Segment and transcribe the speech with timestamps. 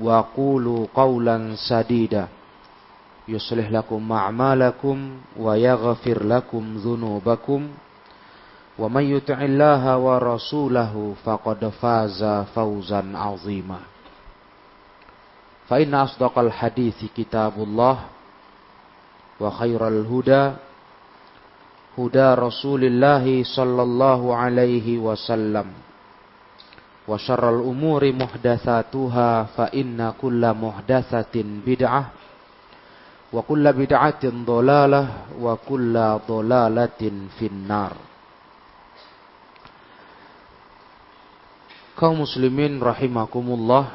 [0.00, 2.28] وقولوا قولا سديدا
[3.28, 4.96] يصلح لكم أعمالكم
[5.36, 7.68] ويغفر لكم ذنوبكم
[8.78, 13.78] ومن يطع الله ورسوله فقد فاز فوزا عظيما
[15.68, 17.98] فإن أصدق الحديث كتاب الله
[19.40, 20.52] وخير الهدى
[21.98, 25.66] هدى رسول الله صلى الله عليه وسلم
[27.06, 31.34] وشر الأمور محدثاتها فإن كل محدثة
[31.66, 32.04] بدعة
[33.32, 35.02] وكل بدعة ضلالة
[35.40, 35.94] وكل
[36.28, 37.02] ضلالة
[37.38, 37.94] في النار
[41.92, 43.94] kaum muslimin rahimakumullah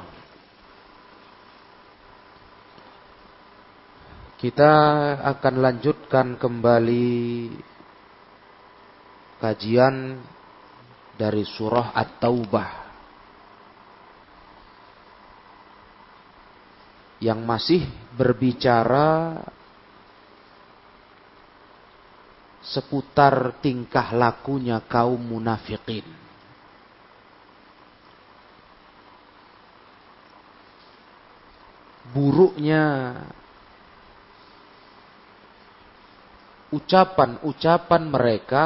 [4.40, 4.72] kita
[5.28, 7.52] akan lanjutkan kembali
[9.44, 10.24] kajian
[11.20, 12.81] dari surah At-Taubah
[17.23, 17.87] Yang masih
[18.19, 19.39] berbicara
[22.67, 26.03] seputar tingkah lakunya kaum munafikin.
[32.11, 33.15] Buruknya
[36.75, 38.63] ucapan-ucapan mereka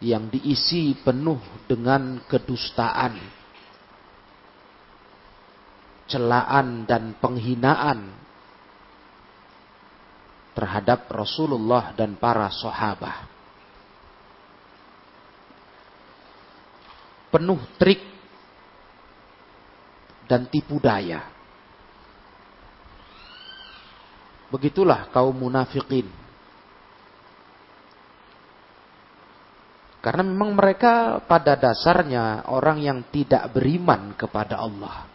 [0.00, 1.38] yang diisi penuh
[1.68, 3.43] dengan kedustaan
[6.04, 8.12] celaan dan penghinaan
[10.54, 13.26] terhadap Rasulullah dan para sahabat.
[17.34, 17.98] Penuh trik
[20.30, 21.26] dan tipu daya.
[24.54, 26.06] Begitulah kaum munafikin.
[29.98, 35.13] Karena memang mereka pada dasarnya orang yang tidak beriman kepada Allah.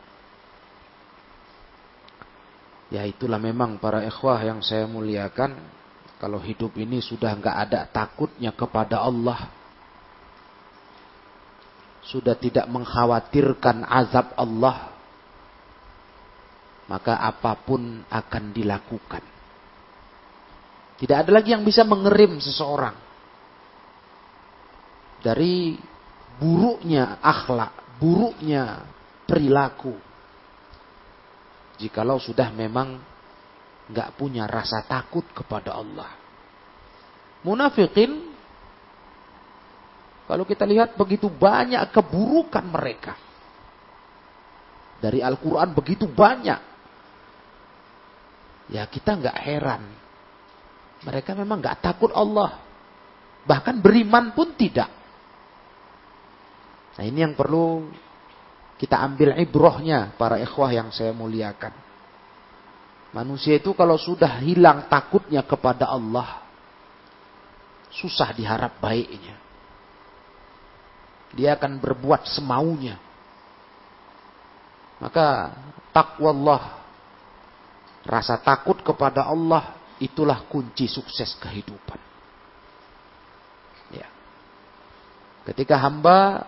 [2.90, 5.54] Ya itulah memang para ikhwah yang saya muliakan.
[6.20, 9.48] Kalau hidup ini sudah nggak ada takutnya kepada Allah.
[12.02, 14.90] Sudah tidak mengkhawatirkan azab Allah.
[16.90, 19.22] Maka apa pun akan dilakukan.
[20.98, 22.98] Tidak ada lagi yang bisa mengerim seseorang.
[25.22, 25.78] Dari
[26.42, 28.90] buruknya akhlak, buruknya
[29.30, 30.09] perilaku
[31.79, 33.00] jikalau sudah memang
[33.90, 36.12] nggak punya rasa takut kepada Allah.
[37.41, 38.29] Munafikin,
[40.29, 43.17] kalau kita lihat begitu banyak keburukan mereka.
[45.00, 46.61] Dari Al-Quran begitu banyak.
[48.70, 49.84] Ya kita nggak heran.
[51.08, 52.61] Mereka memang nggak takut Allah.
[53.47, 54.91] Bahkan beriman pun tidak.
[56.99, 57.87] Nah ini yang perlu
[58.79, 61.76] kita ambil ibrohnya para ikhwah yang saya muliakan.
[63.11, 66.40] Manusia itu kalau sudah hilang takutnya kepada Allah.
[67.91, 69.35] Susah diharap baiknya.
[71.35, 72.96] Dia akan berbuat semaunya.
[75.03, 75.52] Maka
[75.91, 76.64] takwa Allah.
[78.08, 79.75] Rasa takut kepada Allah.
[79.99, 81.99] Itulah kunci sukses kehidupan.
[83.91, 84.08] Ya.
[85.43, 86.47] Ketika hamba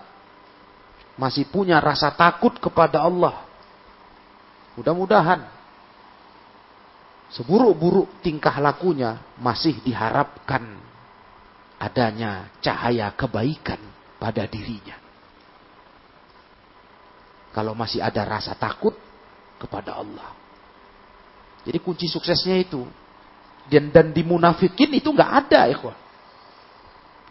[1.21, 3.51] masih punya rasa takut kepada Allah,
[4.79, 5.43] Mudah-mudahan
[7.31, 10.79] seburuk-buruk tingkah lakunya masih diharapkan
[11.75, 13.79] adanya cahaya kebaikan
[14.15, 14.95] pada dirinya.
[17.51, 18.95] Kalau masih ada rasa takut
[19.59, 20.31] kepada Allah.
[21.67, 22.87] Jadi kunci suksesnya itu.
[23.67, 25.77] Dan, dan dimunafikin itu nggak ada ya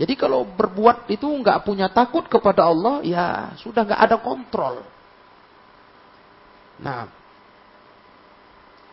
[0.00, 4.80] Jadi kalau berbuat itu nggak punya takut kepada Allah, ya sudah nggak ada kontrol.
[6.80, 7.04] Nah,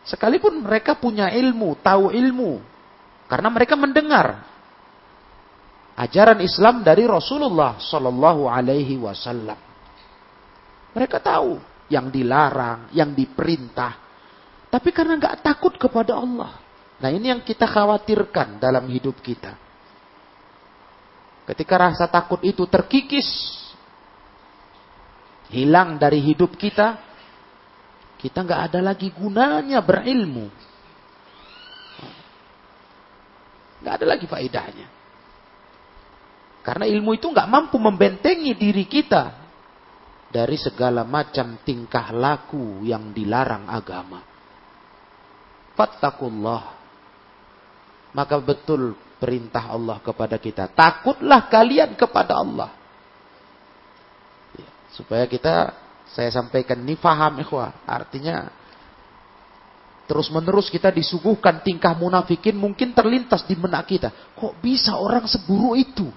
[0.04, 2.60] sekalipun mereka punya ilmu, tahu ilmu,
[3.24, 4.44] karena mereka mendengar
[5.96, 9.56] ajaran Islam dari Rasulullah Shallallahu Alaihi Wasallam.
[10.92, 11.56] Mereka tahu
[11.88, 13.96] yang dilarang, yang diperintah,
[14.68, 16.52] tapi karena nggak takut kepada Allah.
[17.00, 19.67] Nah ini yang kita khawatirkan dalam hidup kita.
[21.48, 23.24] Ketika rasa takut itu terkikis,
[25.48, 27.00] hilang dari hidup kita,
[28.20, 30.52] kita nggak ada lagi gunanya berilmu.
[33.80, 34.88] Nggak ada lagi faedahnya.
[36.60, 39.32] Karena ilmu itu nggak mampu membentengi diri kita
[40.28, 44.20] dari segala macam tingkah laku yang dilarang agama.
[45.72, 46.76] Fattakullah.
[48.12, 50.70] Maka betul perintah Allah kepada kita.
[50.70, 52.70] Takutlah kalian kepada Allah.
[54.54, 55.74] Ya, supaya kita,
[56.14, 57.74] saya sampaikan ini faham ikhwah.
[57.84, 58.48] Artinya,
[60.06, 64.08] terus menerus kita disuguhkan tingkah munafikin mungkin terlintas di benak kita.
[64.38, 66.08] Kok bisa orang seburuk itu?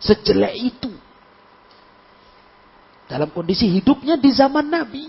[0.00, 0.92] Sejelek itu?
[3.08, 5.08] Dalam kondisi hidupnya di zaman Nabi.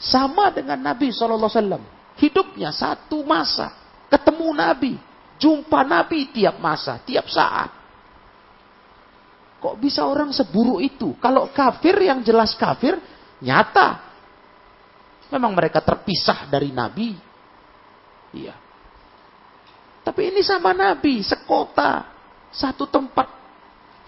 [0.00, 1.80] Sama dengan Nabi SAW.
[2.16, 3.72] Hidupnya satu masa.
[4.08, 5.09] Ketemu Nabi.
[5.40, 7.72] Jumpa Nabi tiap masa, tiap saat.
[9.60, 11.16] Kok bisa orang seburuk itu?
[11.16, 13.00] Kalau kafir yang jelas kafir,
[13.40, 14.04] nyata.
[15.32, 17.16] Memang mereka terpisah dari Nabi.
[18.36, 18.56] Iya.
[20.00, 22.08] Tapi ini sama Nabi, sekota,
[22.52, 23.28] satu tempat,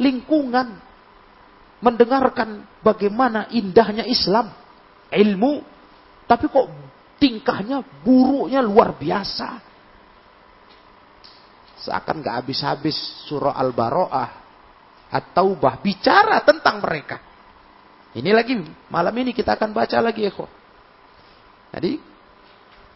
[0.00, 0.93] lingkungan.
[1.82, 4.52] Mendengarkan bagaimana indahnya Islam,
[5.11, 5.64] ilmu.
[6.28, 6.67] Tapi kok
[7.20, 9.72] tingkahnya buruknya luar biasa.
[11.82, 12.94] Seakan gak habis-habis
[13.26, 14.31] surah Al-Baro'ah
[15.12, 17.20] atau bah bicara tentang mereka.
[18.17, 18.56] Ini lagi
[18.88, 20.32] malam ini kita akan baca lagi ya
[21.73, 21.93] Jadi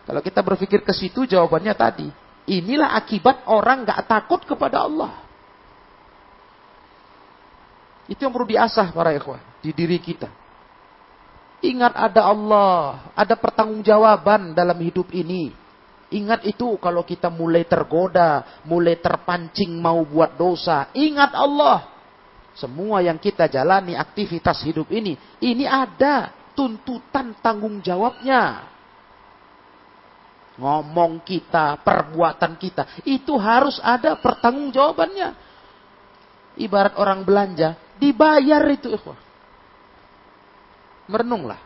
[0.07, 2.09] kalau kita berpikir ke situ jawabannya tadi.
[2.47, 5.27] Inilah akibat orang gak takut kepada Allah.
[8.07, 10.31] Itu yang perlu diasah para ikhwah di diri kita.
[11.59, 15.51] Ingat ada Allah, ada pertanggungjawaban dalam hidup ini.
[16.07, 20.87] Ingat itu kalau kita mulai tergoda, mulai terpancing mau buat dosa.
[20.95, 21.91] Ingat Allah.
[22.57, 28.65] Semua yang kita jalani aktivitas hidup ini, ini ada tuntutan tanggung jawabnya.
[30.57, 35.37] Ngomong kita, perbuatan kita, itu harus ada pertanggungjawabannya.
[36.57, 38.97] Ibarat orang belanja, dibayar itu.
[41.13, 41.66] Merenunglah.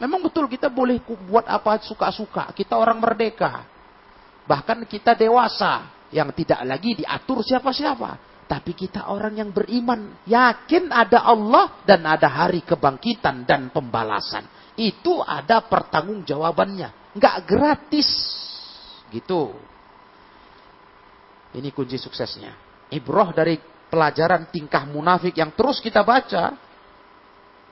[0.00, 2.56] Memang betul kita boleh buat apa suka-suka.
[2.56, 3.68] Kita orang merdeka.
[4.48, 8.42] Bahkan kita dewasa yang tidak lagi diatur siapa-siapa.
[8.48, 10.24] Tapi kita orang yang beriman.
[10.24, 14.48] Yakin ada Allah dan ada hari kebangkitan dan pembalasan.
[14.74, 17.14] Itu ada pertanggungjawabannya.
[17.20, 18.08] Nggak gratis.
[19.12, 19.52] Gitu.
[21.60, 22.56] Ini kunci suksesnya.
[22.88, 23.60] Ibroh dari
[23.92, 26.56] pelajaran tingkah munafik yang terus kita baca,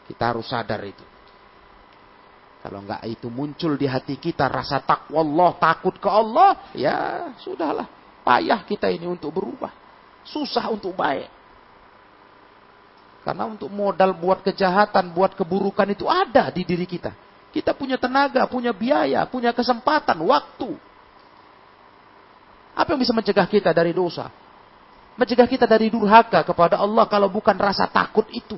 [0.06, 1.17] kita harus sadar itu.
[2.68, 7.88] Kalau enggak itu muncul di hati kita rasa takwa Allah, takut ke Allah, ya sudahlah.
[8.20, 9.72] Payah kita ini untuk berubah.
[10.28, 11.32] Susah untuk baik.
[13.24, 17.16] Karena untuk modal buat kejahatan, buat keburukan itu ada di diri kita.
[17.56, 20.76] Kita punya tenaga, punya biaya, punya kesempatan, waktu.
[22.76, 24.28] Apa yang bisa mencegah kita dari dosa?
[25.18, 28.54] mencegah kita dari durhaka kepada Allah kalau bukan rasa takut itu.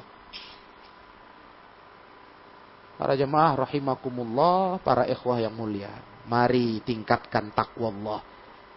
[3.00, 5.88] Para jemaah rahimakumullah, para ikhwah yang mulia.
[6.28, 8.20] Mari tingkatkan takwa Allah.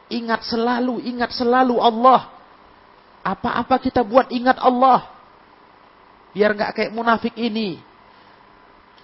[0.08, 2.32] Ingat selalu, ingat selalu Allah.
[3.20, 5.12] Apa-apa kita buat ingat Allah.
[6.32, 7.84] Biar nggak kayak munafik ini.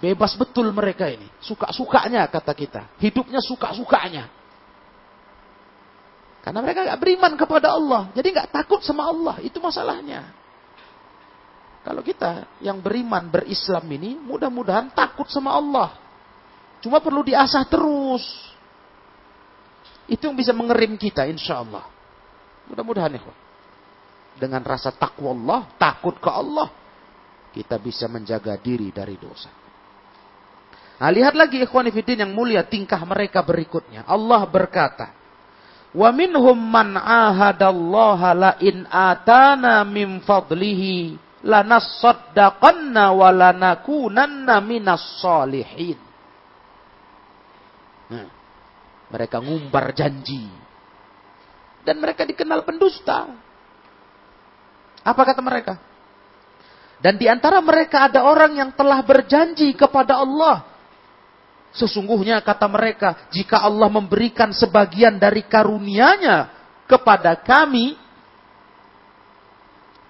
[0.00, 1.28] Bebas betul mereka ini.
[1.44, 2.88] Suka-sukanya kata kita.
[2.96, 4.24] Hidupnya suka-sukanya.
[6.40, 8.08] Karena mereka nggak beriman kepada Allah.
[8.16, 9.36] Jadi nggak takut sama Allah.
[9.44, 10.39] Itu masalahnya.
[11.80, 15.96] Kalau kita yang beriman, berislam ini, mudah-mudahan takut sama Allah.
[16.84, 18.24] Cuma perlu diasah terus.
[20.04, 21.88] Itu yang bisa mengerim kita, insya Allah.
[22.68, 23.22] Mudah-mudahan ya.
[24.36, 26.68] Dengan rasa takwa Allah, takut ke Allah.
[27.50, 29.50] kita bisa menjaga diri dari dosa.
[31.02, 34.06] Nah, lihat lagi ikhwan fillah yang mulia tingkah mereka berikutnya.
[34.06, 35.10] Allah berkata,
[35.90, 38.52] "Wa minhum man ahadallaha la
[38.86, 45.98] atana min fadlihi lanasaddaqanna wa lanakunanna minas solihin."
[48.10, 48.28] Nah,
[49.10, 50.46] mereka ngumbar janji.
[51.80, 53.30] Dan mereka dikenal pendusta.
[55.00, 55.80] Apa kata mereka?
[57.00, 60.68] Dan di antara mereka ada orang yang telah berjanji kepada Allah.
[61.72, 66.52] Sesungguhnya kata mereka, jika Allah memberikan sebagian dari karunia-Nya
[66.84, 67.96] kepada kami,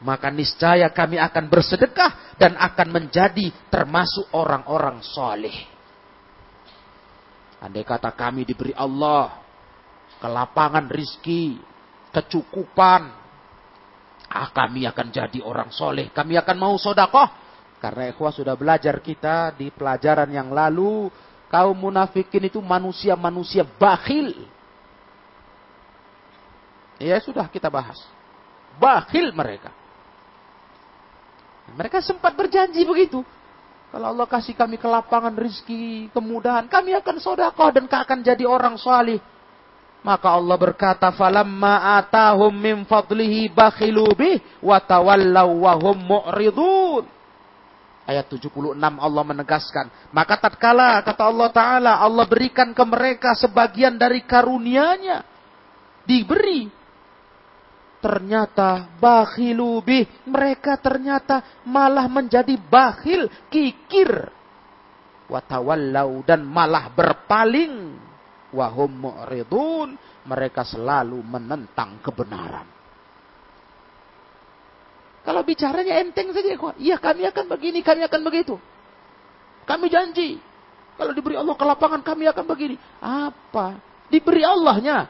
[0.00, 5.68] maka niscaya kami akan bersedekah dan akan menjadi termasuk orang-orang soleh.
[7.60, 9.40] Andai kata kami diberi Allah
[10.20, 11.56] kelapangan rizki,
[12.12, 13.02] kecukupan,
[14.28, 17.48] ah kami akan jadi orang soleh, kami akan mau sodakoh.
[17.80, 21.08] Karena ikhwah sudah belajar kita di pelajaran yang lalu,
[21.48, 24.44] kaum munafikin itu manusia-manusia bakhil.
[27.00, 27.96] Ya sudah kita bahas.
[28.76, 29.72] Bakhil mereka.
[31.78, 33.22] Mereka sempat berjanji begitu.
[33.90, 39.18] Kalau Allah kasih kami kelapangan rizki, kemudahan, kami akan sodakoh dan akan jadi orang salih.
[40.00, 47.04] Maka Allah berkata, "Falamma atahum min fadlihi bakhilu bih wa wa hum mu'ridun."
[48.08, 54.24] Ayat 76 Allah menegaskan, maka tatkala kata Allah taala Allah berikan ke mereka sebagian dari
[54.24, 55.22] karunia-Nya
[56.08, 56.79] diberi
[58.00, 60.08] ternyata bakhilu bih.
[60.26, 64.10] Mereka ternyata malah menjadi bakhil kikir.
[65.30, 67.94] Watawallau dan malah berpaling.
[68.50, 69.94] Wahum mu'ridun.
[70.26, 72.66] Mereka selalu menentang kebenaran.
[75.20, 78.56] Kalau bicaranya enteng saja kok iya kami akan begini kami akan begitu.
[79.68, 80.40] Kami janji
[80.96, 82.76] kalau diberi Allah kelapangan kami akan begini.
[83.00, 83.76] Apa?
[84.08, 85.06] Diberi Allahnya.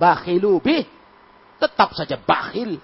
[0.00, 0.97] Bakhilu bih
[1.58, 2.78] tetap saja bakhil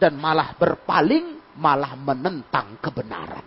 [0.00, 3.44] dan malah berpaling malah menentang kebenaran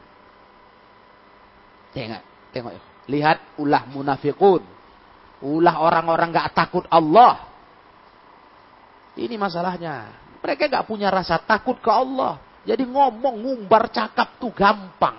[1.94, 2.24] tengok
[2.54, 2.74] tengok
[3.10, 4.62] lihat ulah munafikun
[5.40, 7.48] Ulah orang-orang gak takut Allah.
[9.16, 10.12] Ini masalahnya.
[10.44, 12.40] Mereka gak punya rasa takut ke Allah.
[12.68, 15.16] Jadi ngomong, ngumbar, cakap tuh gampang.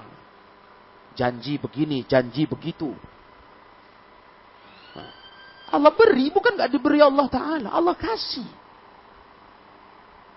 [1.16, 2.92] Janji begini, janji begitu.
[5.72, 7.68] Allah beri, bukan gak diberi Allah Ta'ala.
[7.72, 8.44] Allah kasih.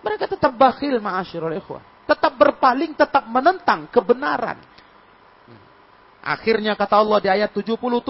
[0.04, 1.80] Mereka tetap bakhil ma'asyirul ikhwah.
[2.04, 4.60] Tetap berpaling, tetap menentang kebenaran.
[6.24, 8.00] Akhirnya kata Allah di ayat 77,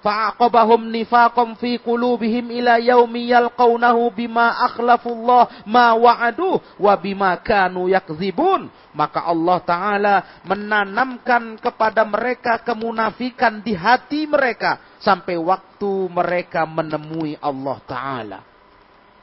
[0.00, 8.72] fa'aqabahum nifaqam fi qulubihim ila yaumi yalqaunahu bima akhlafullah ma wa'adu wa bima kanu yakzibun.
[8.96, 10.14] Maka Allah taala
[10.48, 18.40] menanamkan kepada mereka kemunafikan di hati mereka sampai waktu mereka menemui Allah taala.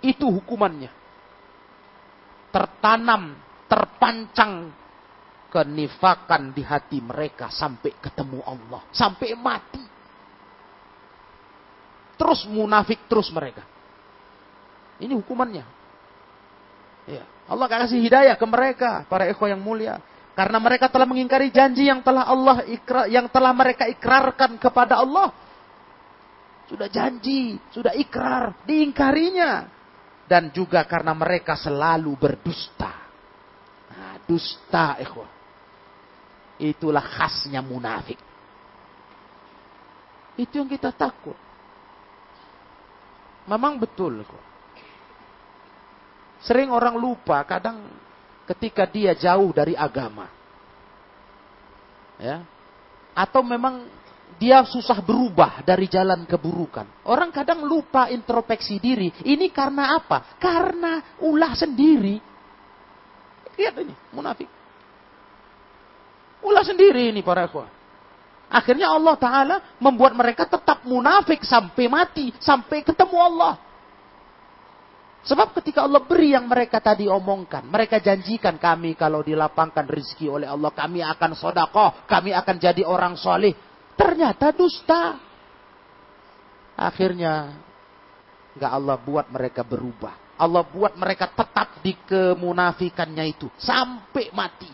[0.05, 1.04] Itu hukumannya.
[2.55, 3.35] Tertanam,
[3.67, 4.71] terpancang
[5.51, 9.83] kenifakan di hati mereka sampai ketemu Allah, sampai mati.
[12.15, 13.67] Terus munafik terus mereka.
[15.03, 15.65] Ini hukumannya.
[17.11, 17.27] Ya.
[17.45, 19.99] Allah kasih hidayah ke mereka, para ekor yang mulia.
[20.35, 25.31] Karena mereka telah mengingkari janji yang telah Allah ikrar, yang telah mereka ikrarkan kepada Allah.
[26.71, 29.74] Sudah janji, sudah ikrar, diingkarinya.
[30.25, 32.93] Dan juga karena mereka selalu berdusta.
[33.93, 35.29] Nah, dusta ikhwah.
[36.57, 38.17] Itulah khasnya munafik.
[40.35, 41.37] Itu yang kita takut.
[43.45, 44.25] Memang betul.
[46.41, 47.85] Sering orang lupa kadang
[48.49, 50.25] ketika dia jauh dari agama.
[52.17, 52.41] Ya.
[53.13, 53.85] Atau memang
[54.35, 57.07] dia susah berubah dari jalan keburukan.
[57.07, 59.07] Orang kadang lupa introspeksi diri.
[59.23, 60.35] Ini karena apa?
[60.35, 62.19] Karena ulah sendiri.
[63.55, 64.51] Lihat ini, munafik.
[66.43, 67.71] Ulah sendiri ini para ikhwah.
[68.51, 72.29] Akhirnya Allah Ta'ala membuat mereka tetap munafik sampai mati.
[72.37, 73.57] Sampai ketemu Allah.
[75.25, 77.65] Sebab ketika Allah beri yang mereka tadi omongkan.
[77.65, 80.69] Mereka janjikan kami kalau dilapangkan rezeki oleh Allah.
[80.69, 82.05] Kami akan sodakoh.
[82.05, 83.74] Kami akan jadi orang soleh.
[83.95, 85.19] Ternyata dusta.
[86.75, 87.55] Akhirnya.
[88.55, 90.15] Nggak Allah buat mereka berubah.
[90.35, 93.47] Allah buat mereka tetap di kemunafikannya itu.
[93.59, 94.71] Sampai mati.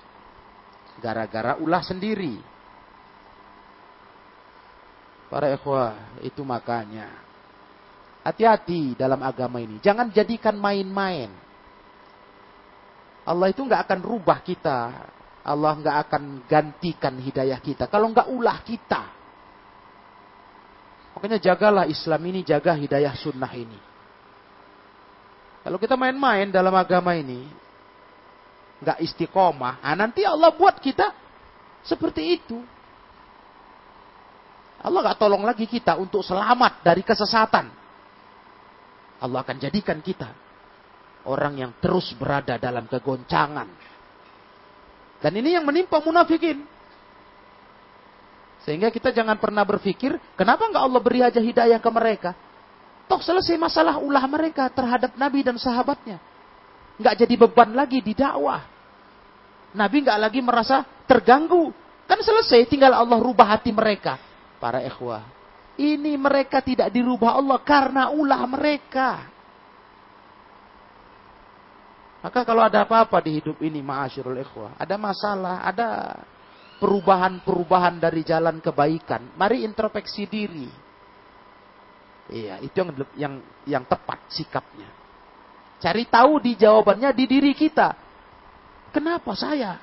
[1.01, 2.37] Gara-gara ulah sendiri.
[5.29, 7.09] Para ikhwah, itu makanya.
[8.21, 9.81] Hati-hati dalam agama ini.
[9.81, 11.31] Jangan jadikan main-main.
[13.25, 15.09] Allah itu nggak akan rubah kita
[15.41, 17.89] Allah nggak akan gantikan hidayah kita.
[17.89, 19.10] Kalau nggak ulah kita.
[21.21, 23.77] Makanya jagalah Islam ini, jaga hidayah sunnah ini.
[25.61, 27.45] Kalau kita main-main dalam agama ini,
[28.81, 31.13] nggak istiqomah, nah nanti Allah buat kita
[31.85, 32.57] seperti itu.
[34.81, 37.69] Allah nggak tolong lagi kita untuk selamat dari kesesatan.
[39.21, 40.33] Allah akan jadikan kita
[41.29, 43.69] orang yang terus berada dalam kegoncangan.
[45.21, 46.65] Dan ini yang menimpa munafikin.
[48.61, 52.31] Sehingga kita jangan pernah berpikir, kenapa nggak Allah beri aja hidayah ke mereka?
[53.09, 56.21] Toh selesai masalah ulah mereka terhadap Nabi dan sahabatnya.
[57.01, 58.61] Nggak jadi beban lagi di dakwah.
[59.73, 61.73] Nabi nggak lagi merasa terganggu.
[62.05, 64.19] Kan selesai, tinggal Allah rubah hati mereka
[64.61, 65.25] para ikhwah.
[65.79, 69.31] Ini mereka tidak dirubah Allah karena ulah mereka.
[72.21, 75.87] Maka kalau ada apa-apa di hidup ini, ma'asyirul ikhwah, ada masalah, ada
[76.81, 80.65] perubahan-perubahan dari jalan kebaikan, mari introspeksi diri.
[82.31, 83.33] Iya, itu yang yang
[83.69, 84.89] yang tepat sikapnya.
[85.77, 87.93] Cari tahu di jawabannya di diri kita.
[88.89, 89.77] Kenapa saya?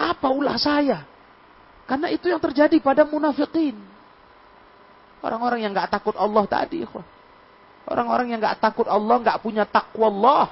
[0.00, 1.04] Apa ulah saya?
[1.84, 3.76] Karena itu yang terjadi pada munafikin.
[5.22, 6.82] Orang-orang yang nggak takut Allah tadi.
[7.86, 10.46] Orang-orang yang nggak takut Allah, nggak punya takwa Allah.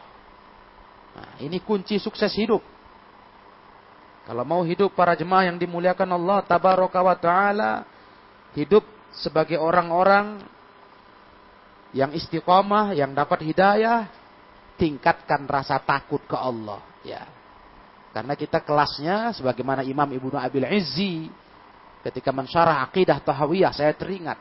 [1.11, 2.63] Nah, ini kunci sukses hidup.
[4.31, 7.83] Kalau mau hidup para jemaah yang dimuliakan Allah, tabaraka wa ta'ala,
[8.55, 10.47] hidup sebagai orang-orang
[11.91, 14.07] yang istiqomah, yang dapat hidayah,
[14.79, 16.79] tingkatkan rasa takut ke Allah.
[17.03, 17.27] Ya,
[18.15, 21.27] karena kita kelasnya sebagaimana Imam Ibnu Abil Izzi
[22.07, 24.39] ketika mensyarah akidah Tahawiyah saya teringat.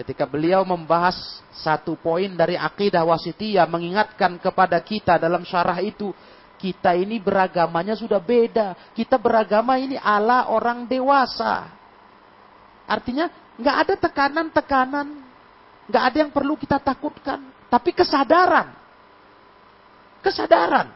[0.00, 6.08] Ketika beliau membahas satu poin dari akidah wasitiyah mengingatkan kepada kita dalam syarah itu
[6.58, 8.74] kita ini beragamanya sudah beda.
[8.92, 11.70] Kita beragama ini ala orang dewasa.
[12.84, 15.06] Artinya nggak ada tekanan-tekanan,
[15.86, 18.74] nggak ada yang perlu kita takutkan, tapi kesadaran.
[20.18, 20.90] Kesadaran.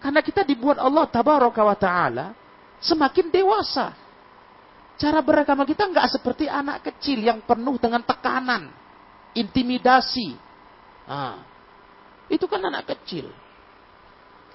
[0.00, 2.26] Karena kita dibuat Allah tabaraka wa ta'ala
[2.80, 3.92] semakin dewasa.
[4.94, 8.70] Cara beragama kita nggak seperti anak kecil yang penuh dengan tekanan,
[9.34, 10.38] intimidasi.
[11.08, 11.42] Nah,
[12.30, 13.28] itu kan anak kecil.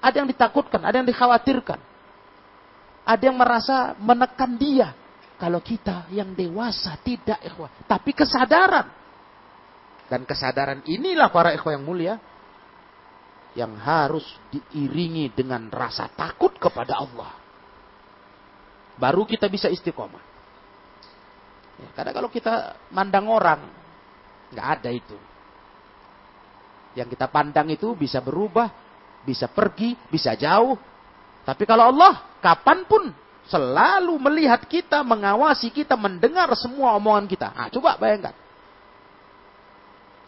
[0.00, 1.80] Ada yang ditakutkan, ada yang dikhawatirkan.
[3.04, 4.96] Ada yang merasa menekan dia.
[5.40, 7.72] Kalau kita yang dewasa tidak ikhwah.
[7.88, 8.86] Tapi kesadaran.
[10.10, 12.14] Dan kesadaran inilah para ikhwah yang mulia
[13.54, 17.34] yang harus diiringi dengan rasa takut kepada Allah.
[19.00, 20.22] Baru kita bisa istiqomah.
[21.80, 23.64] Ya, karena kalau kita mandang orang,
[24.52, 25.16] nggak ada itu.
[26.94, 28.68] Yang kita pandang itu bisa berubah,
[29.24, 30.76] bisa pergi, bisa jauh.
[31.44, 33.10] Tapi kalau Allah, kapan pun
[33.50, 37.50] selalu melihat kita, mengawasi kita, mendengar semua omongan kita.
[37.50, 38.32] Nah, coba bayangkan.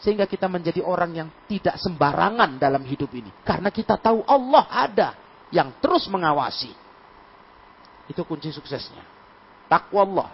[0.03, 3.31] Sehingga kita menjadi orang yang tidak sembarangan dalam hidup ini.
[3.47, 5.09] Karena kita tahu Allah ada
[5.55, 6.75] yang terus mengawasi.
[8.11, 9.07] Itu kunci suksesnya.
[9.71, 10.31] Takwa Allah.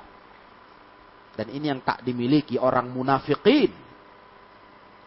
[1.36, 3.70] Dan ini yang tak dimiliki orang munafikin.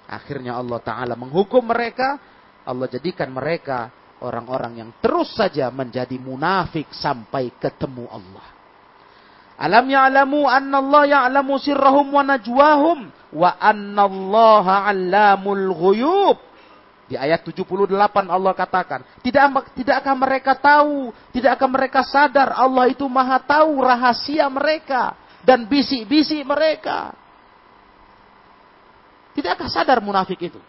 [0.05, 2.21] Akhirnya Allah Ta'ala menghukum mereka.
[2.65, 3.89] Allah jadikan mereka
[4.21, 8.45] orang-orang yang terus saja menjadi munafik sampai ketemu Allah.
[9.61, 12.99] Alam ya'lamu anna Allah ya'lamu sirrahum wa najwahum
[13.33, 16.37] wa annallaha 'allamul ghuyub.
[17.11, 17.91] Di ayat 78
[18.31, 25.19] Allah katakan, tidak tidakkah mereka tahu, tidakkah mereka sadar Allah itu Maha tahu rahasia mereka
[25.43, 27.11] dan bisik-bisik mereka.
[29.35, 30.59] Tidakkah sadar munafik itu?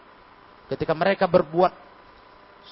[0.67, 1.71] Ketika mereka berbuat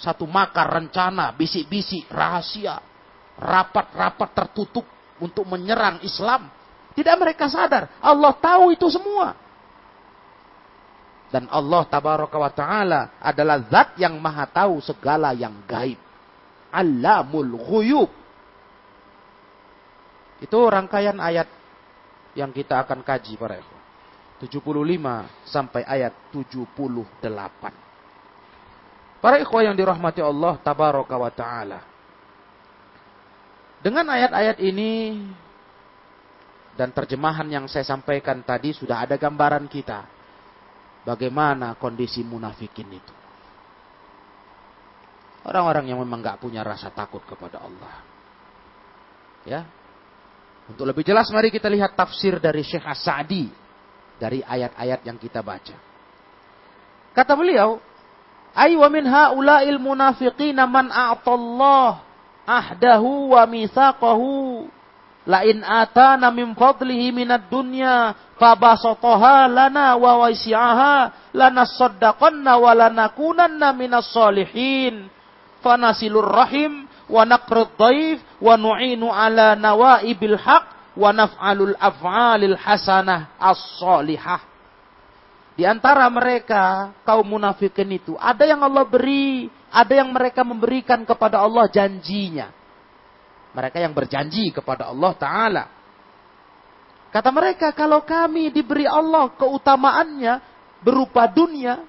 [0.02, 2.82] satu makar, rencana, bisik-bisik, rahasia,
[3.38, 4.86] rapat-rapat tertutup
[5.22, 6.50] untuk menyerang Islam.
[6.98, 9.38] Tidak mereka sadar, Allah tahu itu semua.
[11.32, 15.96] Dan Allah tabaraka wa ta'ala adalah zat yang maha tahu segala yang gaib.
[16.74, 18.12] Alamul ghuyub.
[20.44, 21.48] Itu rangkaian ayat
[22.36, 23.80] yang kita akan kaji para ikhwan.
[24.44, 27.91] 75 sampai ayat 78.
[29.22, 31.80] Para ikhwan yang dirahmati Allah tabaraka wa ta'ala.
[33.82, 35.22] Dengan ayat-ayat ini
[36.74, 40.06] dan terjemahan yang saya sampaikan tadi sudah ada gambaran kita
[41.06, 43.14] bagaimana kondisi munafikin itu.
[45.46, 47.94] Orang-orang yang memang gak punya rasa takut kepada Allah.
[49.46, 49.66] Ya.
[50.70, 53.50] Untuk lebih jelas mari kita lihat tafsir dari Syekh As-Sa'di
[54.22, 55.74] dari ayat-ayat yang kita baca.
[57.18, 57.82] Kata beliau,
[58.52, 62.04] Ay wa min haula'il munafiqina man a'tallah
[62.44, 64.68] ahdahu wa mitsaqahu.
[65.30, 74.10] La in atana min fadlihi minad dunya fabasataha lana wa wasi'aha lanasaddaqanna wa lanakunanna minas
[74.10, 75.06] solihin
[75.62, 84.51] fanasilur rahim wa naqrud dhaif wa nu'inu ala nawaibil haq wa naf'alul af'alil hasanah as-salihah
[85.52, 91.44] di antara mereka kaum munafikin itu ada yang Allah beri, ada yang mereka memberikan kepada
[91.44, 92.48] Allah janjinya.
[93.52, 95.64] Mereka yang berjanji kepada Allah taala.
[97.12, 100.40] Kata mereka, kalau kami diberi Allah keutamaannya
[100.80, 101.84] berupa dunia,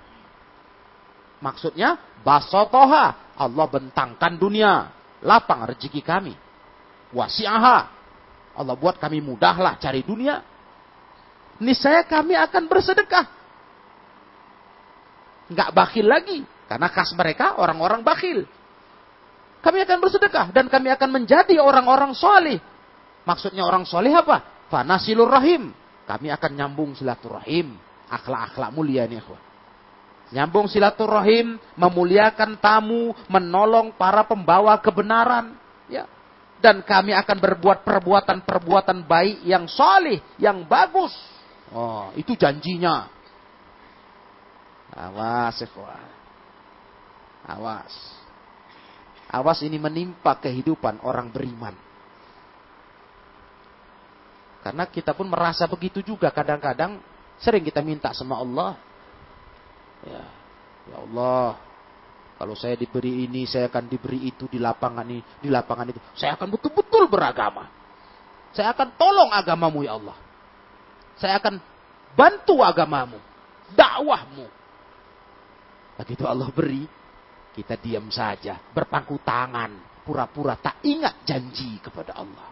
[1.38, 4.90] maksudnya basotoha, Allah bentangkan dunia,
[5.22, 6.34] lapang rezeki kami.
[7.14, 7.78] Wasi'aha,
[8.58, 10.42] Allah buat kami mudahlah cari dunia.
[11.62, 13.41] Niscaya kami akan bersedekah
[15.52, 16.42] nggak bakhil lagi.
[16.66, 18.48] Karena khas mereka orang-orang bakhil.
[19.62, 22.58] Kami akan bersedekah dan kami akan menjadi orang-orang soleh.
[23.22, 24.66] Maksudnya orang soleh apa?
[24.66, 25.70] Fanasilur rahim.
[26.08, 27.78] Kami akan nyambung silaturahim.
[28.10, 29.22] Akhlak-akhlak mulia nih.
[30.32, 35.54] Nyambung silaturahim, memuliakan tamu, menolong para pembawa kebenaran.
[35.92, 36.08] Ya.
[36.58, 41.12] Dan kami akan berbuat perbuatan-perbuatan baik yang soleh, yang bagus.
[41.72, 43.08] Oh, itu janjinya.
[44.92, 46.08] Awas, ikhwan.
[47.48, 47.92] Awas.
[49.32, 51.72] Awas ini menimpa kehidupan orang beriman.
[54.62, 56.30] Karena kita pun merasa begitu juga.
[56.30, 57.00] Kadang-kadang
[57.40, 58.78] sering kita minta sama Allah.
[60.06, 60.22] Ya,
[60.86, 61.58] ya Allah,
[62.42, 65.98] kalau saya diberi ini, saya akan diberi itu di lapangan ini, di lapangan itu.
[66.14, 67.70] Saya akan betul-betul beragama.
[68.52, 70.18] Saya akan tolong agamamu ya Allah.
[71.16, 71.56] Saya akan
[72.18, 73.16] bantu agamamu,
[73.72, 74.46] dakwahmu,
[76.02, 76.82] Begitu Allah beri,
[77.54, 82.50] kita diam saja, berpangku tangan, pura-pura tak ingat janji kepada Allah.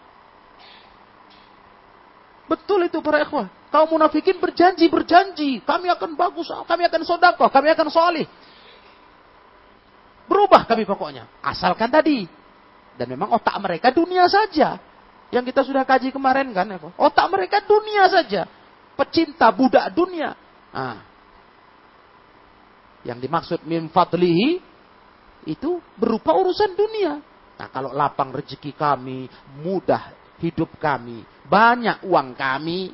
[2.47, 3.51] Betul itu para ikhwah.
[3.71, 5.63] Kaum munafikin berjanji, berjanji.
[5.63, 8.27] Kami akan bagus, kami akan sodakoh, kami akan solih.
[10.31, 11.27] Berubah kami pokoknya.
[11.43, 12.27] Asalkan tadi.
[12.95, 14.79] Dan memang otak mereka dunia saja.
[15.31, 16.71] Yang kita sudah kaji kemarin kan.
[16.99, 18.47] Otak mereka dunia saja.
[18.95, 20.35] Pecinta budak dunia.
[20.71, 21.10] Nah,
[23.07, 24.61] yang dimaksud min fadlihi
[25.49, 27.21] itu berupa urusan dunia.
[27.57, 29.29] Nah, kalau lapang rezeki kami,
[29.61, 32.93] mudah hidup kami, banyak uang kami,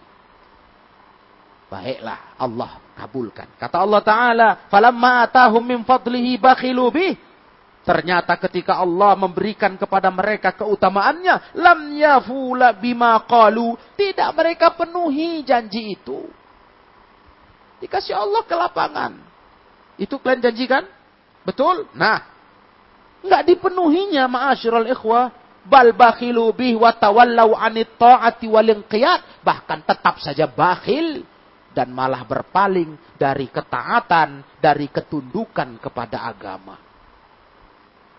[1.70, 3.46] baiklah Allah kabulkan.
[3.58, 6.38] Kata Allah Ta'ala, falamma atahum min fadlihi.
[7.86, 15.94] Ternyata ketika Allah memberikan kepada mereka keutamaannya, lam yafula bima qalu, tidak mereka penuhi janji
[15.94, 16.26] itu.
[17.78, 19.25] Dikasih Allah ke lapangan.
[19.96, 20.85] Itu kalian janjikan?
[21.42, 21.88] Betul?
[21.96, 22.20] Nah,
[23.24, 25.32] nggak dipenuhinya ma'asyiral ikhwah
[25.66, 31.26] bal bakhilu bih wa tawallau anit ta'ati wal inqiyad bahkan tetap saja bakhil
[31.76, 36.80] dan malah berpaling dari ketaatan, dari ketundukan kepada agama.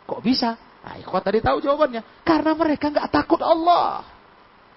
[0.05, 0.53] Kok bisa?
[0.85, 2.21] Nah, ikhwah tadi tahu jawabannya.
[2.21, 4.05] Karena mereka nggak takut Allah.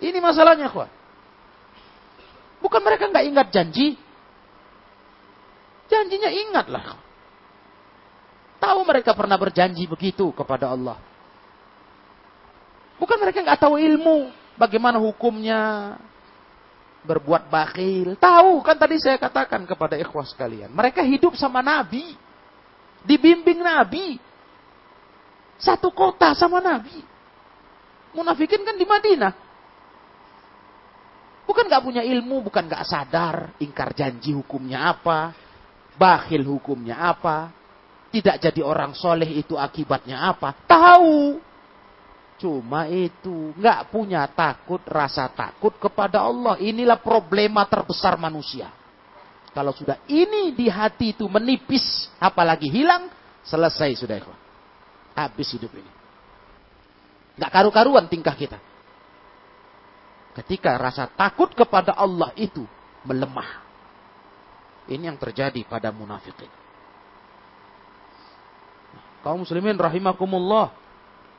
[0.01, 0.89] Ini masalahnya, ikhwah.
[2.65, 4.01] Bukan mereka nggak ingat janji,
[5.91, 6.95] Janjinya ingatlah.
[8.63, 10.95] Tahu mereka pernah berjanji begitu kepada Allah.
[13.03, 14.31] Bukan mereka nggak tahu ilmu.
[14.55, 15.97] Bagaimana hukumnya.
[17.03, 18.15] Berbuat bakhil.
[18.21, 20.71] Tahu kan tadi saya katakan kepada ikhwah sekalian.
[20.71, 22.15] Mereka hidup sama Nabi.
[23.03, 24.21] Dibimbing Nabi.
[25.59, 27.03] Satu kota sama Nabi.
[28.15, 29.35] Munafikin kan di Madinah.
[31.49, 35.35] Bukan nggak punya ilmu, bukan nggak sadar, ingkar janji hukumnya apa,
[36.01, 37.53] bakhil hukumnya apa,
[38.09, 41.37] tidak jadi orang soleh itu akibatnya apa, tahu.
[42.41, 46.57] Cuma itu nggak punya takut, rasa takut kepada Allah.
[46.57, 48.73] Inilah problema terbesar manusia.
[49.53, 53.13] Kalau sudah ini di hati itu menipis, apalagi hilang,
[53.45, 54.33] selesai sudah itu.
[55.13, 55.93] Habis hidup ini.
[57.37, 58.57] Nggak karu-karuan tingkah kita.
[60.33, 62.65] Ketika rasa takut kepada Allah itu
[63.05, 63.70] melemah.
[64.91, 66.51] Ini yang terjadi pada munafikin.
[69.23, 70.75] Kaum muslimin rahimakumullah.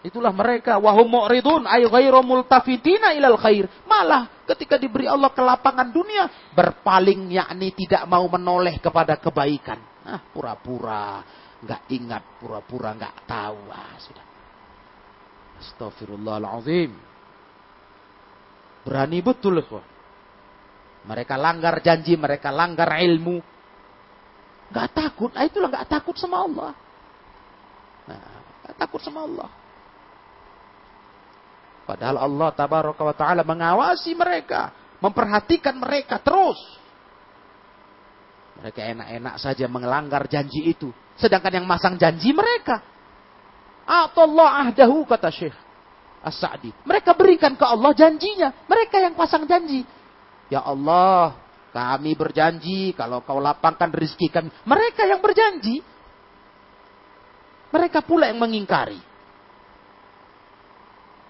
[0.02, 3.70] Itulah mereka wahum mu'ridun ay ghairu multafitina ilal khair.
[3.86, 6.26] Malah ketika diberi Allah kelapangan dunia
[6.58, 9.78] berpaling yakni tidak mau menoleh kepada kebaikan.
[10.02, 11.22] Nah, pura-pura
[11.62, 13.62] nggak ingat, pura-pura nggak tahu.
[13.70, 14.26] Ah, sudah.
[15.62, 16.92] Astagfirullahalazim.
[18.82, 19.86] Berani betul, kok.
[21.02, 23.42] Mereka langgar janji, mereka langgar ilmu.
[24.72, 25.34] Gak takut.
[25.34, 26.72] Nah itulah gak takut sama Allah.
[28.08, 28.22] Nah,
[28.70, 29.50] gak takut sama Allah.
[31.84, 34.72] Padahal Allah tabaraka wa ta'ala mengawasi mereka.
[35.02, 36.62] Memperhatikan mereka terus.
[38.62, 40.94] Mereka enak-enak saja mengelanggar janji itu.
[41.18, 42.86] Sedangkan yang masang janji mereka.
[43.90, 45.58] Allah ahdahu kata Syekh
[46.22, 46.70] As-Sa'di.
[46.86, 48.54] Mereka berikan ke Allah janjinya.
[48.70, 49.82] Mereka yang pasang janji.
[50.52, 51.40] Ya Allah,
[51.72, 54.50] kami berjanji kalau kau lapangkan rezeki kami.
[54.68, 55.80] Mereka yang berjanji.
[57.72, 59.00] Mereka pula yang mengingkari.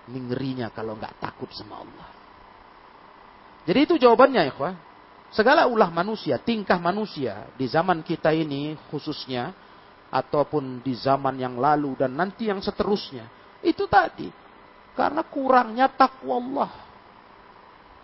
[0.09, 2.09] Ini kalau nggak takut sama Allah.
[3.69, 4.53] Jadi itu jawabannya ya
[5.31, 9.53] Segala ulah manusia, tingkah manusia di zaman kita ini khususnya
[10.11, 13.29] ataupun di zaman yang lalu dan nanti yang seterusnya.
[13.63, 14.27] Itu tadi.
[14.97, 16.90] Karena kurangnya takwa Allah.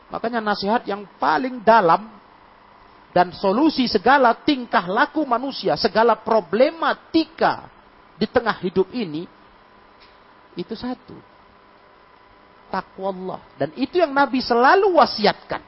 [0.08, 2.08] Makanya nasihat yang paling dalam
[3.12, 7.68] dan solusi segala tingkah laku manusia, segala problematika
[8.16, 9.28] di tengah hidup ini
[10.58, 11.18] itu satu.
[12.68, 13.42] Takwa Allah.
[13.56, 15.64] Dan itu yang Nabi selalu wasiatkan.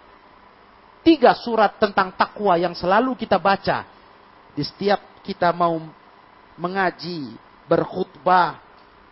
[0.99, 3.87] Tiga surat tentang takwa yang selalu kita baca.
[4.51, 5.79] Di setiap kita mau
[6.59, 7.33] mengaji,
[7.71, 8.59] berkhutbah,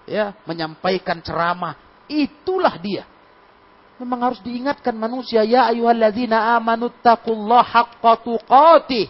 [0.04, 1.80] ya, menyampaikan ceramah,
[2.12, 3.08] itulah dia.
[3.98, 9.10] Memang harus diingatkan manusia, ya ayyuhalladzina amanu taqullaha haqqa tuqatih.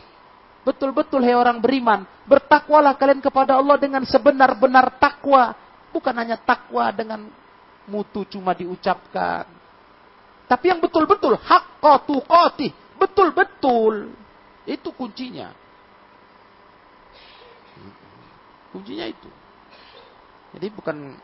[0.63, 5.56] Betul-betul hai orang beriman, bertakwalah kalian kepada Allah dengan sebenar-benar takwa,
[5.91, 7.28] bukan hanya takwa dengan
[7.88, 9.47] mutu cuma diucapkan.
[10.47, 14.12] Tapi yang betul-betul haqqa tuqatih, betul-betul.
[14.67, 15.52] Itu kuncinya.
[18.71, 19.32] Kuncinya itu.
[20.56, 21.15] Jadi bukan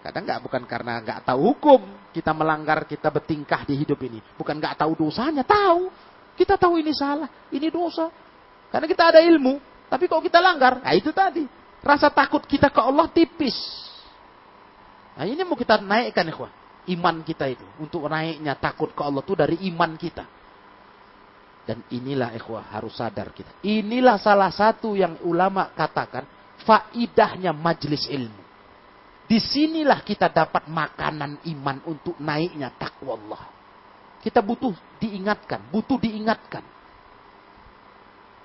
[0.00, 4.18] kadang nggak bukan karena nggak tahu hukum kita melanggar kita bertingkah di hidup ini.
[4.34, 5.90] Bukan nggak tahu dosanya, tahu.
[6.34, 8.10] Kita tahu ini salah, ini dosa.
[8.70, 9.60] Karena kita ada ilmu.
[9.90, 11.46] Tapi kalau kita langgar, nah itu tadi.
[11.80, 13.56] Rasa takut kita ke Allah tipis.
[15.16, 16.48] Nah ini mau kita naikkan ya
[16.90, 17.66] Iman kita itu.
[17.78, 20.24] Untuk naiknya takut ke Allah itu dari iman kita.
[21.64, 23.52] Dan inilah ikhwah harus sadar kita.
[23.62, 26.24] Inilah salah satu yang ulama katakan
[26.64, 28.49] faidahnya majelis ilmu.
[29.30, 33.42] Di sinilah kita dapat makanan iman untuk naiknya takwa Allah.
[34.18, 36.66] Kita butuh diingatkan, butuh diingatkan.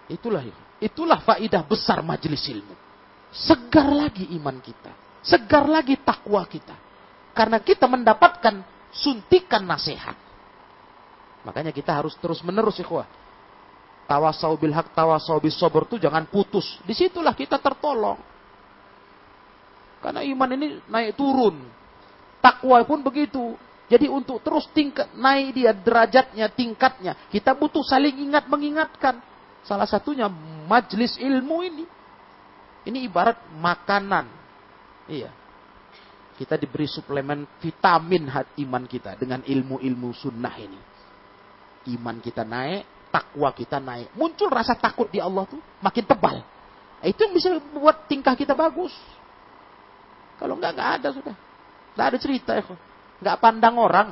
[0.06, 0.46] Itulah
[0.78, 2.78] itulah faidah besar majelis ilmu.
[3.34, 4.94] Segar lagi iman kita,
[5.26, 6.78] segar lagi takwa kita.
[7.34, 8.62] Karena kita mendapatkan
[8.94, 10.14] suntikan nasihat.
[11.50, 13.10] Makanya kita harus terus menerus ikhwah
[14.06, 16.78] Tawasau bil hak, tawasau bis sober itu jangan putus.
[16.86, 18.22] Di situlah kita tertolong.
[20.06, 21.66] Karena iman ini naik turun.
[22.38, 23.58] Takwa pun begitu.
[23.90, 29.18] Jadi untuk terus tingkat naik dia derajatnya, tingkatnya, kita butuh saling ingat mengingatkan.
[29.66, 30.30] Salah satunya
[30.70, 31.86] majlis ilmu ini.
[32.86, 34.30] Ini ibarat makanan.
[35.10, 35.34] Iya.
[36.38, 40.78] Kita diberi suplemen vitamin hati iman kita dengan ilmu-ilmu sunnah ini.
[41.98, 44.14] Iman kita naik, takwa kita naik.
[44.14, 46.46] Muncul rasa takut di Allah tuh makin tebal.
[47.02, 48.94] Itu yang bisa membuat tingkah kita bagus.
[50.36, 51.36] Kalau enggak, enggak ada sudah.
[51.96, 52.64] Enggak ada cerita ya.
[53.24, 54.10] Enggak pandang orang.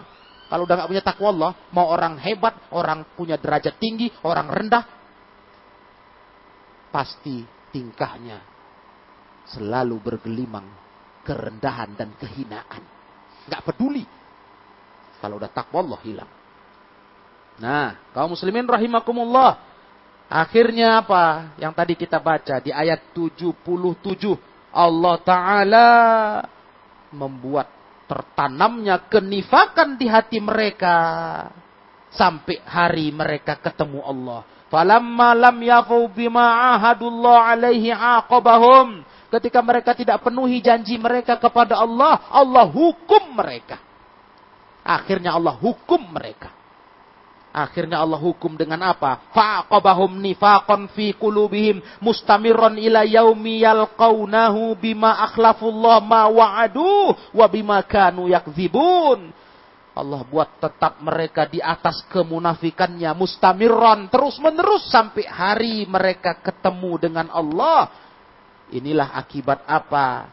[0.47, 4.85] Kalau udah enggak punya takwa Allah, mau orang hebat, orang punya derajat tinggi, orang rendah,
[6.93, 7.41] pasti
[7.73, 8.37] tingkahnya
[9.49, 10.67] selalu bergelimang
[11.25, 12.83] kerendahan dan kehinaan.
[13.49, 14.05] Enggak peduli.
[15.19, 16.31] Kalau udah takwa Allah hilang.
[17.59, 19.61] Nah, kaum muslimin rahimakumullah.
[20.27, 21.53] Akhirnya apa?
[21.61, 24.52] Yang tadi kita baca di ayat 77.
[24.73, 25.89] Allah Ta'ala
[27.13, 27.69] membuat
[28.09, 30.95] tertanamnya kenifakan di hati mereka.
[32.13, 34.45] Sampai hari mereka ketemu Allah.
[34.69, 39.01] Falamma lam yafu bima ahadullah alaihi aqabahum.
[39.33, 43.81] Ketika mereka tidak penuhi janji mereka kepada Allah, Allah hukum mereka.
[44.85, 46.53] Akhirnya Allah hukum mereka.
[47.53, 49.29] Akhirnya Allah hukum dengan apa?
[49.29, 58.25] Fa'aqabahum nifaqan fi qulubihim mustamirran ila yaumi yalqaunahu bima akhlafullah ma wa'adu wa bima kanu
[58.25, 59.29] yakzibun.
[59.93, 67.29] Allah buat tetap mereka di atas kemunafikannya mustamirran terus menerus sampai hari mereka ketemu dengan
[67.29, 67.93] Allah.
[68.73, 70.25] Inilah akibat apa?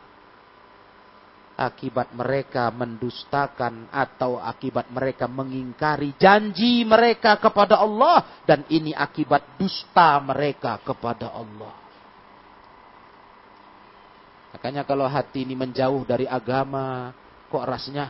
[1.61, 10.17] Akibat mereka mendustakan atau akibat mereka mengingkari janji mereka kepada Allah dan ini akibat dusta
[10.25, 11.77] mereka kepada Allah.
[14.57, 17.13] Makanya kalau hati ini menjauh dari agama,
[17.53, 18.09] kok rasanya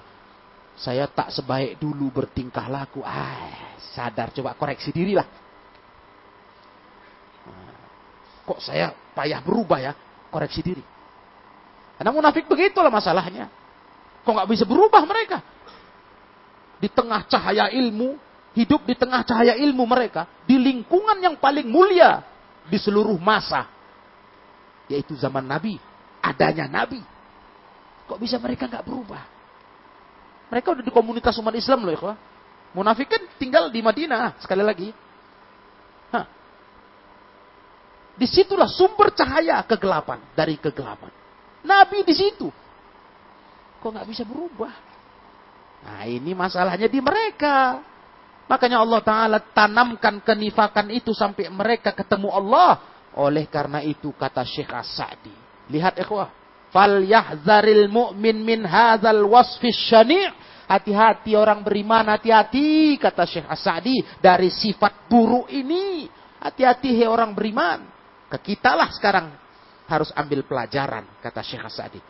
[0.79, 3.03] saya tak sebaik dulu bertingkah laku.
[3.05, 5.27] Ah, sadar coba koreksi dirilah.
[8.41, 9.93] kok saya payah berubah ya?
[10.27, 10.83] Koreksi diri.
[12.01, 13.53] Karena munafik begitulah masalahnya.
[14.25, 15.45] Kok nggak bisa berubah mereka?
[16.81, 18.17] Di tengah cahaya ilmu,
[18.57, 22.25] hidup di tengah cahaya ilmu mereka, di lingkungan yang paling mulia
[22.73, 23.69] di seluruh masa,
[24.89, 25.77] yaitu zaman Nabi,
[26.25, 27.05] adanya Nabi.
[28.09, 29.21] Kok bisa mereka nggak berubah?
[30.49, 32.17] Mereka udah di komunitas umat Islam loh, ya.
[32.73, 34.89] Munafik kan tinggal di Madinah, sekali lagi.
[36.17, 36.25] Hah.
[38.17, 41.20] Di situlah sumber cahaya kegelapan dari kegelapan.
[41.65, 42.49] Nabi di situ.
[43.81, 44.73] Kok nggak bisa berubah?
[45.81, 47.81] Nah ini masalahnya di mereka.
[48.51, 52.83] Makanya Allah Ta'ala tanamkan kenifakan itu sampai mereka ketemu Allah.
[53.15, 55.35] Oleh karena itu kata Syekh As-Sa'di.
[55.71, 56.29] Lihat ikhwah.
[56.71, 64.55] Fal yahzaril mu'min min hadzal wasfis syani' Hati-hati orang beriman, hati-hati kata Syekh As-Sa'di dari
[64.55, 66.07] sifat buruk ini.
[66.39, 67.91] Hati-hati he orang beriman.
[68.31, 69.35] Ke kita lah sekarang
[69.91, 72.01] harus ambil pelajaran, kata Syekh Sa'di.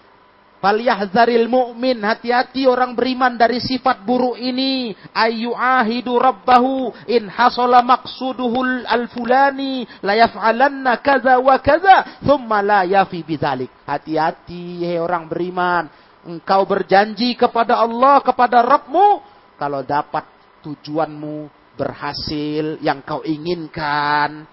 [0.60, 4.92] Falyahzaril mu'min, hati-hati orang beriman dari sifat buruk ini.
[5.16, 13.72] Ayyu'ahidu rabbahu in hasala maqsuduhul al-fulani la yaf'alanna kaza wa kaza thumma la yafi bidzalik.
[13.88, 15.88] Hati-hati hai orang beriman,
[16.28, 19.24] engkau berjanji kepada Allah, kepada Rabbmu
[19.56, 20.28] kalau dapat
[20.60, 24.44] tujuanmu berhasil yang kau inginkan,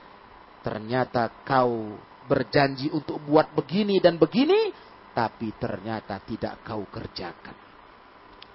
[0.64, 4.76] ternyata kau berjanji untuk buat begini dan begini,
[5.16, 7.56] tapi ternyata tidak kau kerjakan.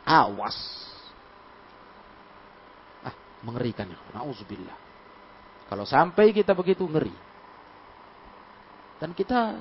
[0.04, 0.58] Awas.
[3.02, 3.98] Ah, mengerikan ya.
[4.14, 4.78] Nauzubillah.
[5.72, 7.16] Kalau sampai kita begitu ngeri.
[9.00, 9.56] Dan kita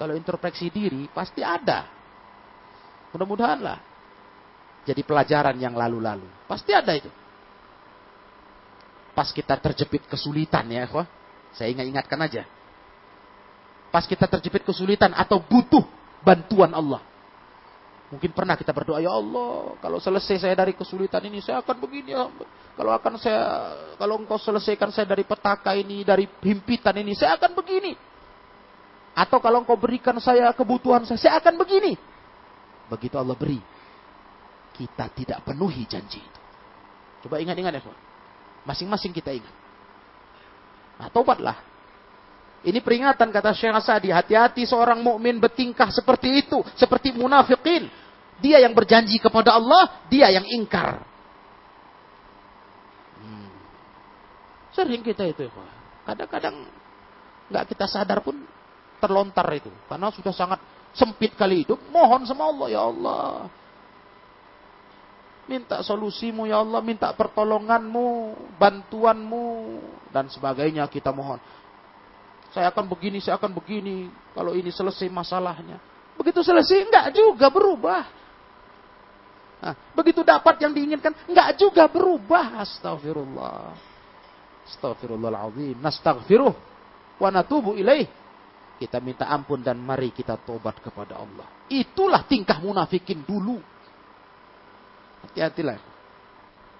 [0.00, 1.84] kalau introspeksi diri pasti ada.
[3.12, 3.78] Mudah-mudahanlah
[4.88, 6.24] jadi pelajaran yang lalu-lalu.
[6.48, 7.10] Pasti ada itu.
[9.12, 10.88] Pas kita terjepit kesulitan ya,
[11.52, 12.48] saya ingat-ingatkan aja
[13.90, 15.82] pas kita terjepit kesulitan atau butuh
[16.22, 17.02] bantuan Allah.
[18.10, 22.10] Mungkin pernah kita berdoa, ya Allah, kalau selesai saya dari kesulitan ini, saya akan begini.
[22.10, 22.26] Ya.
[22.74, 23.42] Kalau akan saya,
[23.94, 27.94] kalau engkau selesaikan saya dari petaka ini, dari himpitan ini, saya akan begini.
[29.14, 31.94] Atau kalau engkau berikan saya kebutuhan saya, saya akan begini.
[32.90, 33.62] Begitu Allah beri,
[34.74, 36.40] kita tidak penuhi janji itu.
[37.26, 37.82] Coba ingat-ingat ya,
[38.66, 39.54] Masing-masing kita ingat.
[40.98, 41.69] Nah, tobatlah.
[42.60, 47.88] Ini peringatan kata Syekh Asadi, hati-hati seorang mukmin bertingkah seperti itu, seperti munafikin.
[48.40, 51.00] Dia yang berjanji kepada Allah, dia yang ingkar.
[53.16, 53.48] Hmm.
[54.76, 55.48] Sering kita itu,
[56.04, 56.68] kadang-kadang
[57.48, 58.36] nggak kita sadar pun
[59.00, 60.60] terlontar itu, karena sudah sangat
[60.92, 61.80] sempit kali hidup.
[61.88, 63.48] Mohon sama Allah, ya Allah,
[65.50, 69.48] minta solusimu ya Allah, minta pertolonganmu, bantuanmu,
[70.14, 71.42] dan sebagainya kita mohon.
[72.50, 74.10] Saya akan begini, saya akan begini.
[74.34, 75.78] Kalau ini selesai masalahnya.
[76.18, 78.02] Begitu selesai, enggak juga berubah.
[79.60, 82.58] Nah, begitu dapat yang diinginkan, enggak juga berubah.
[82.64, 83.76] Astagfirullah.
[84.66, 85.78] Astagfirullahaladzim.
[85.78, 86.54] Nastaghfiruh.
[87.22, 88.08] Wa natubu ilaih.
[88.80, 91.44] Kita minta ampun dan mari kita tobat kepada Allah.
[91.68, 93.60] Itulah tingkah munafikin dulu.
[95.28, 95.76] Hati-hatilah.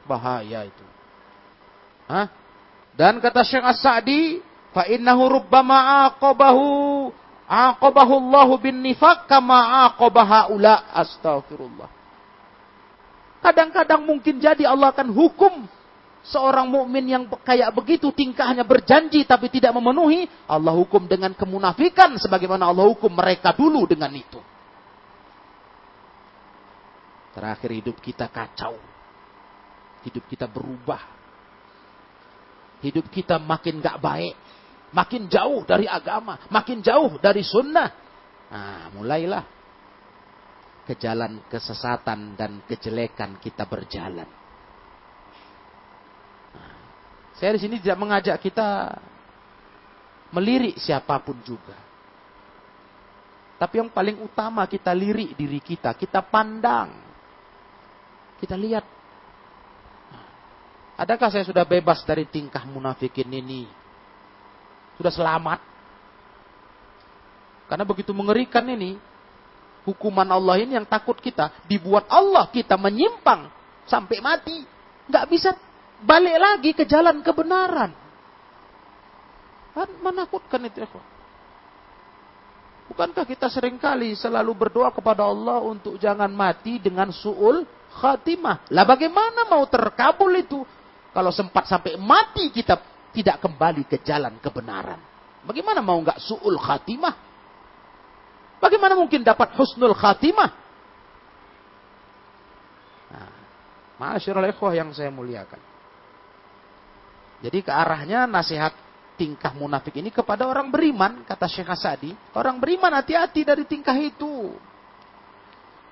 [0.08, 0.86] Bahaya itu.
[2.08, 2.26] Hah?
[2.96, 7.10] Dan kata Syekh As-Sa'di, Fa innahu rubbama aqabahu
[7.50, 11.90] aqabahu Allahu bin nifaq kama aqabaha ula astagfirullah.
[13.42, 15.66] Kadang-kadang mungkin jadi Allah akan hukum
[16.22, 22.70] seorang mukmin yang kayak begitu tingkahnya berjanji tapi tidak memenuhi, Allah hukum dengan kemunafikan sebagaimana
[22.70, 24.38] Allah hukum mereka dulu dengan itu.
[27.34, 28.76] Terakhir hidup kita kacau.
[30.04, 31.00] Hidup kita berubah.
[32.84, 34.34] Hidup kita makin gak baik
[34.90, 37.90] makin jauh dari agama, makin jauh dari sunnah.
[38.50, 39.44] Nah, mulailah
[40.86, 44.26] ke jalan kesesatan dan kejelekan kita berjalan.
[46.50, 46.74] Nah,
[47.38, 48.98] saya di sini tidak mengajak kita
[50.34, 51.78] melirik siapa pun juga.
[53.60, 56.90] Tapi yang paling utama kita lirik diri kita, kita pandang.
[58.40, 58.82] Kita lihat.
[60.10, 60.28] Nah,
[60.96, 63.79] adakah saya sudah bebas dari tingkah munafikin ini?
[65.00, 65.58] Sudah selamat.
[67.72, 69.00] Karena begitu mengerikan ini,
[69.88, 73.48] hukuman Allah ini yang takut kita, dibuat Allah kita menyimpang
[73.88, 74.60] sampai mati.
[75.08, 75.56] Nggak bisa
[76.04, 77.96] balik lagi ke jalan kebenaran.
[79.72, 80.84] Kan menakutkan itu.
[82.92, 87.64] Bukankah kita sering kali selalu berdoa kepada Allah untuk jangan mati dengan su'ul
[88.02, 88.68] khatimah.
[88.68, 90.66] Lah bagaimana mau terkabul itu?
[91.14, 94.98] Kalau sempat sampai mati kita tidak kembali ke jalan kebenaran.
[95.42, 97.14] Bagaimana mau nggak su'ul khatimah?
[98.60, 100.50] Bagaimana mungkin dapat husnul khatimah?
[104.00, 105.60] Nah, ikhwah yang saya muliakan.
[107.40, 108.76] Jadi ke arahnya nasihat
[109.16, 112.12] tingkah munafik ini kepada orang beriman, kata Syekh Asadi.
[112.36, 114.56] Orang beriman hati-hati dari tingkah itu.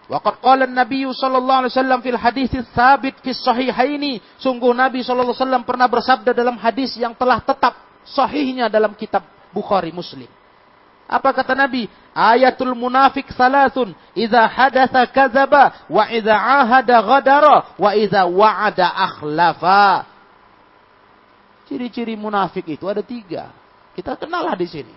[0.09, 4.25] Waqad qala Nabi sallallahu alaihi wasallam fil hadis tsabit fi sahihaini.
[4.41, 7.77] Sungguh Nabi sallallahu alaihi wasallam pernah bersabda dalam hadis yang telah tetap
[8.09, 9.21] sahihnya dalam kitab
[9.53, 10.29] Bukhari Muslim.
[11.09, 11.89] Apa kata Nabi?
[12.13, 13.97] Ayatul munafik salasun.
[14.13, 15.89] Iza hadatha kazaba.
[15.89, 17.57] Wa iza ahada ghadara.
[17.81, 20.05] Wa iza wa'ada akhlafa.
[21.65, 23.49] Ciri-ciri munafik itu ada tiga.
[23.97, 24.97] Kita kenal di sini.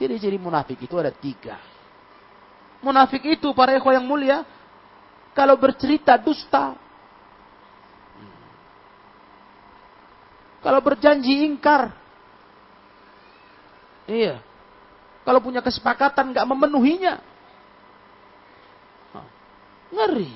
[0.00, 1.67] Ciri-ciri munafik itu ada tiga.
[2.78, 4.46] Munafik itu para ikhwah yang mulia.
[5.34, 6.74] Kalau bercerita dusta.
[10.62, 11.94] Kalau berjanji ingkar.
[14.08, 14.42] Iya.
[15.22, 17.20] Kalau punya kesepakatan nggak memenuhinya.
[19.94, 20.32] Ngeri.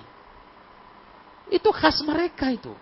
[1.52, 2.72] Itu khas mereka itu.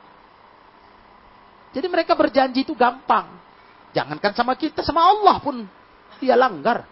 [1.70, 3.30] Jadi mereka berjanji itu gampang.
[3.90, 5.66] Jangankan sama kita, sama Allah pun
[6.22, 6.86] dia langgar.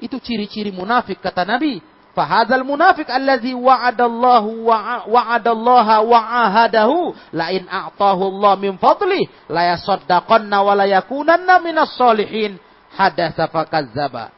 [0.00, 1.78] Itu ciri-ciri munafik kata Nabi.
[2.10, 4.66] Fahadal munafik allazi wa'adallahu
[5.06, 6.98] wa'adallaha wa'ahadahu.
[7.36, 12.58] La in a'tahu Allah min fadli la yasaddaqanna wa la yakunanna minas solihin
[12.98, 14.34] hadatsa fakazzaba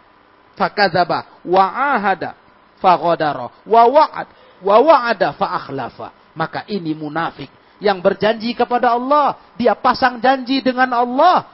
[0.58, 2.36] fakadzaba wa'ahada.
[2.82, 3.48] Faghadara.
[3.64, 4.28] Wa wa'ad.
[4.60, 7.48] Wa wa'ada fa akhlafa maka ini munafik
[7.82, 9.36] yang berjanji kepada Allah.
[9.56, 11.46] Dia pasang janji dengan Allah.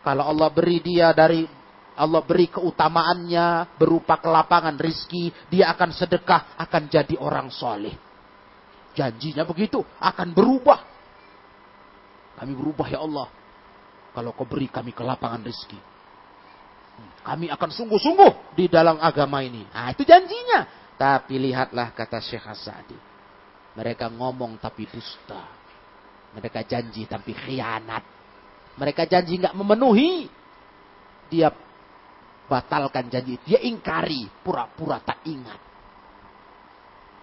[0.00, 1.44] Kalau Allah beri dia dari
[2.00, 5.28] Allah beri keutamaannya berupa kelapangan rizki.
[5.52, 7.92] Dia akan sedekah, akan jadi orang soleh.
[8.96, 10.80] Janjinya begitu, akan berubah.
[12.40, 13.28] Kami berubah ya Allah.
[14.16, 15.76] Kalau kau beri kami kelapangan rizki.
[17.20, 19.68] Kami akan sungguh-sungguh di dalam agama ini.
[19.68, 20.64] Nah itu janjinya.
[20.96, 22.96] Tapi lihatlah kata Syekh Hasadi.
[23.76, 25.44] Mereka ngomong tapi dusta.
[26.32, 28.04] Mereka janji tapi khianat.
[28.80, 30.28] Mereka janji nggak memenuhi.
[31.30, 31.52] Dia
[32.50, 33.38] batalkan janji.
[33.46, 35.70] Dia ingkari, pura-pura tak ingat.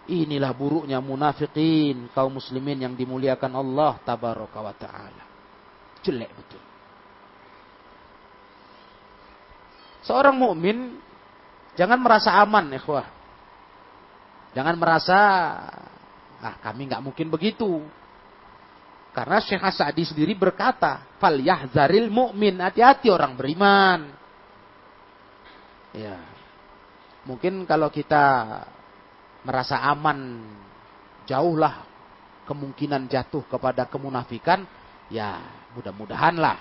[0.08, 5.26] Inilah buruknya munafikin kaum muslimin yang dimuliakan Allah tabaraka wa taala.
[6.00, 6.64] Jelek betul.
[10.08, 10.96] Seorang mukmin
[11.76, 13.04] jangan merasa aman, ikhwah.
[14.56, 15.20] Jangan merasa
[16.40, 17.84] ah kami nggak mungkin begitu.
[19.12, 24.17] Karena Syekh Sa'di sendiri berkata, "Fal yahzaril mu'min." Hati-hati orang beriman.
[25.98, 26.22] Ya.
[27.26, 28.24] Mungkin kalau kita
[29.42, 30.46] merasa aman,
[31.26, 31.84] jauhlah
[32.48, 34.64] kemungkinan jatuh kepada kemunafikan,
[35.12, 35.42] ya
[35.76, 36.58] mudah-mudahan lah.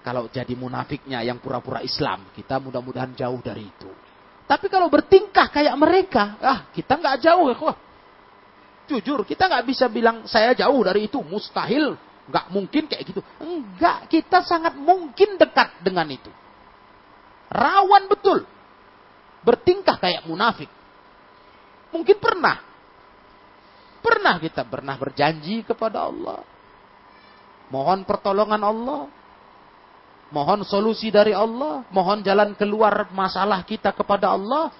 [0.00, 3.90] Kalau jadi munafiknya yang pura-pura Islam, kita mudah-mudahan jauh dari itu.
[4.48, 7.76] Tapi kalau bertingkah kayak mereka, ah kita nggak jauh ya kok.
[8.90, 11.94] Jujur, kita nggak bisa bilang saya jauh dari itu, mustahil,
[12.26, 13.22] nggak mungkin kayak gitu.
[13.38, 16.32] Enggak, kita sangat mungkin dekat dengan itu.
[17.50, 18.46] Rawan betul.
[19.42, 20.70] Bertingkah kayak munafik.
[21.90, 22.62] Mungkin pernah.
[24.00, 26.46] Pernah kita pernah berjanji kepada Allah.
[27.68, 29.10] Mohon pertolongan Allah.
[30.30, 31.82] Mohon solusi dari Allah.
[31.90, 34.70] Mohon jalan keluar masalah kita kepada Allah.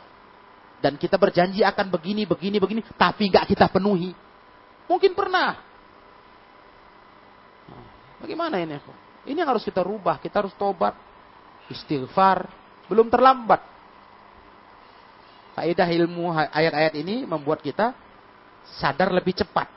[0.79, 2.81] Dan kita berjanji akan begini, begini, begini.
[2.95, 4.15] Tapi gak kita penuhi.
[4.87, 5.59] Mungkin pernah.
[8.23, 8.79] Bagaimana ini?
[9.27, 10.23] Ini yang harus kita rubah.
[10.23, 10.95] Kita harus tobat.
[11.69, 12.60] Istighfar.
[12.91, 13.63] Belum terlambat.
[15.55, 17.95] Faedah ilmu ayat-ayat ini membuat kita
[18.67, 19.71] sadar lebih cepat.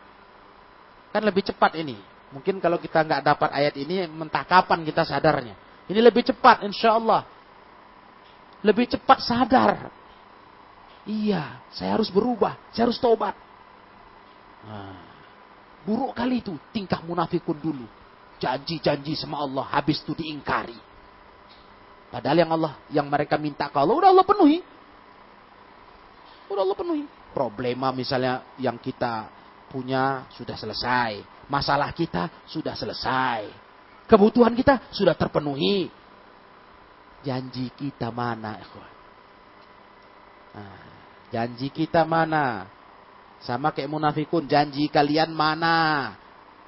[1.14, 1.94] Kan lebih cepat ini.
[2.34, 5.54] Mungkin kalau kita nggak dapat ayat ini, mentah kapan kita sadarnya.
[5.86, 7.22] Ini lebih cepat, insya Allah.
[8.66, 9.94] Lebih cepat sadar.
[11.06, 12.58] Iya, saya harus berubah.
[12.74, 13.38] Saya harus tobat.
[14.66, 14.98] Nah,
[15.86, 17.86] buruk kali itu tingkah munafikun dulu.
[18.42, 20.93] Janji-janji sama Allah, habis itu diingkari.
[22.14, 24.62] Padahal yang Allah, yang mereka minta kalau udah Allah penuhi.
[26.46, 27.10] Udah Allah penuhi.
[27.34, 29.34] Problema misalnya yang kita
[29.74, 31.26] punya sudah selesai.
[31.50, 33.50] Masalah kita sudah selesai.
[34.06, 35.90] Kebutuhan kita sudah terpenuhi.
[37.26, 38.62] Janji kita mana?
[40.54, 40.86] Nah,
[41.34, 42.70] janji kita mana?
[43.42, 46.14] Sama kayak munafikun, janji kalian mana?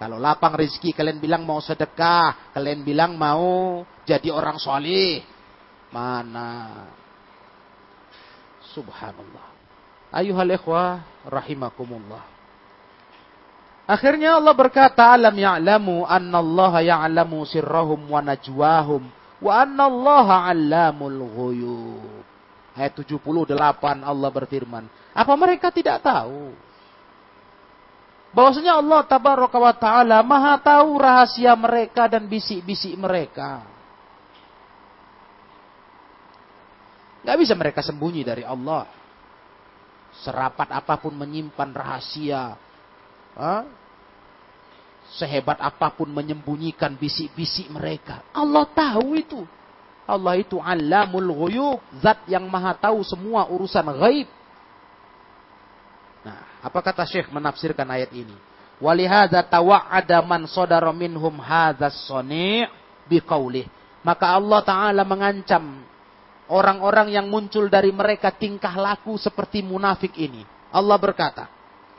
[0.02, 5.35] Kalau lapang rezeki kalian bilang mau sedekah, kalian bilang mau jadi orang soleh.
[5.94, 6.86] Mana?
[8.74, 9.48] Subhanallah.
[10.16, 12.24] Ayuhal ikhwah rahimakumullah.
[13.86, 19.06] Akhirnya Allah berkata, "Alam ya'lamu anna Allah ya'lamu sirrahum wa najwahum
[19.38, 22.24] wa anna Allah 'allamul ghuyub."
[22.76, 23.56] Ayat 78
[24.04, 24.84] Allah berfirman,
[25.16, 26.52] apa mereka tidak tahu
[28.36, 33.64] bahwasanya Allah tabaraka wa taala Maha tahu rahasia mereka dan bisik-bisik mereka.
[37.26, 38.86] Gak bisa mereka sembunyi dari Allah.
[40.22, 42.56] Serapat apa pun menyimpan rahasia,
[45.16, 48.26] Sehebat apa pun menyembunyikan bisik-bisik mereka.
[48.34, 49.42] Allah tahu itu.
[50.06, 51.82] Allah itu alamul ghuyub.
[52.02, 54.30] Zat yang maha tahu semua urusan gaib.
[56.26, 58.34] Nah, apa kata Syekh menafsirkan ayat ini?
[58.82, 62.66] Walihada tawa'ada man sodara minhum hadha soni'
[63.08, 63.70] biqaulih.
[64.02, 65.86] Maka Allah Ta'ala mengancam
[66.50, 70.46] orang-orang yang muncul dari mereka tingkah laku seperti munafik ini.
[70.70, 71.46] Allah berkata,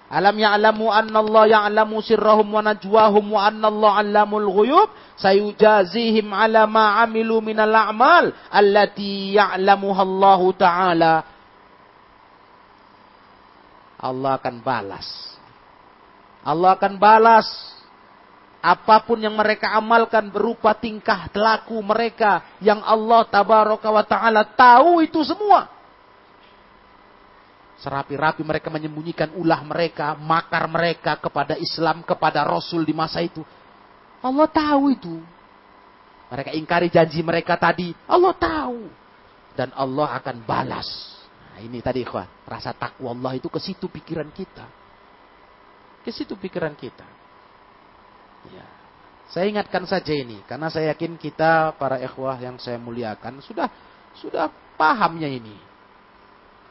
[0.06, 4.88] Alam ya'lamu anna Allah ya'lamu sirrahum wa najwahum wa anna Allah 'allamul ghuyub?
[5.18, 11.14] Sayujazihim 'ala ma 'amilu minal a'mal allati ya'lamuha Allah taala.
[13.98, 15.08] Allah akan balas.
[16.46, 17.75] Allah akan balas
[18.66, 25.06] apa pun yang mereka amalkan berupa tingkah laku mereka yang Allah tabaraka wa taala tahu
[25.06, 25.70] itu semua
[27.76, 33.44] Serapi-rapi mereka menyembunyikan ulah mereka, makar mereka kepada Islam, kepada Rasul di masa itu.
[34.24, 35.20] Allah tahu itu.
[36.32, 37.92] Mereka ingkari janji mereka tadi.
[38.08, 38.80] Allah tahu.
[39.52, 40.88] Dan Allah akan balas.
[41.52, 42.24] Nah, ini tadi ikhwan.
[42.48, 44.64] Rasa takwa Allah itu ke situ pikiran kita.
[46.00, 47.15] Ke situ pikiran kita.
[49.26, 49.32] Ya.
[49.32, 50.40] Saya ingatkan saja ini.
[50.46, 53.42] Karena saya yakin kita para ikhwah yang saya muliakan.
[53.42, 53.68] Sudah
[54.16, 54.48] sudah
[54.78, 55.66] pahamnya ini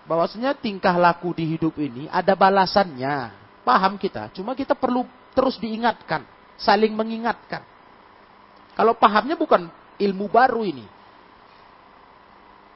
[0.05, 3.43] bahwasanya tingkah laku di hidup ini ada balasannya.
[3.65, 6.21] Paham kita, cuma kita perlu terus diingatkan,
[6.53, 7.65] saling mengingatkan.
[8.77, 9.65] Kalau pahamnya bukan
[9.97, 10.85] ilmu baru ini.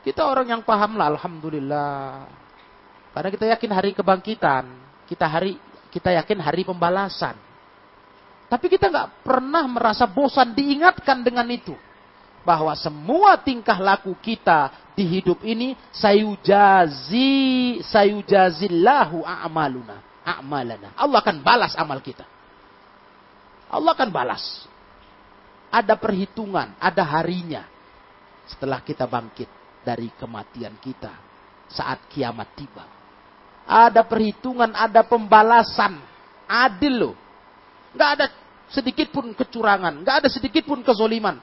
[0.02, 2.26] Kita orang yang paham lah, alhamdulillah.
[3.14, 4.66] Karena kita yakin hari kebangkitan,
[5.06, 5.62] kita hari
[5.94, 7.38] kita yakin hari pembalasan.
[8.50, 11.78] Tapi kita nggak pernah merasa bosan diingatkan dengan itu
[12.42, 20.98] bahwa semua tingkah laku kita di hidup ini sayujazi sayujazillahu a'maluna a'malana.
[20.98, 22.26] Allah akan balas amal kita.
[23.70, 24.66] Allah akan balas.
[25.70, 27.70] Ada perhitungan, ada harinya
[28.50, 29.46] setelah kita bangkit
[29.86, 31.14] dari kematian kita
[31.70, 32.86] saat kiamat tiba.
[33.70, 36.02] Ada perhitungan, ada pembalasan.
[36.50, 37.16] Adil loh.
[37.96, 38.26] Gak ada
[38.70, 40.02] sedikit pun kecurangan.
[40.06, 41.42] Gak ada sedikit pun kezoliman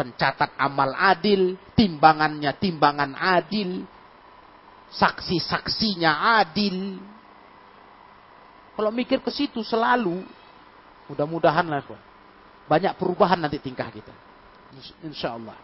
[0.00, 3.84] pencatat amal adil, timbangannya timbangan adil,
[4.88, 6.96] saksi-saksinya adil.
[8.72, 10.24] Kalau mikir ke situ selalu,
[11.04, 11.84] mudah-mudahan lah,
[12.64, 14.16] banyak perubahan nanti tingkah kita.
[15.04, 15.60] Insya Allah.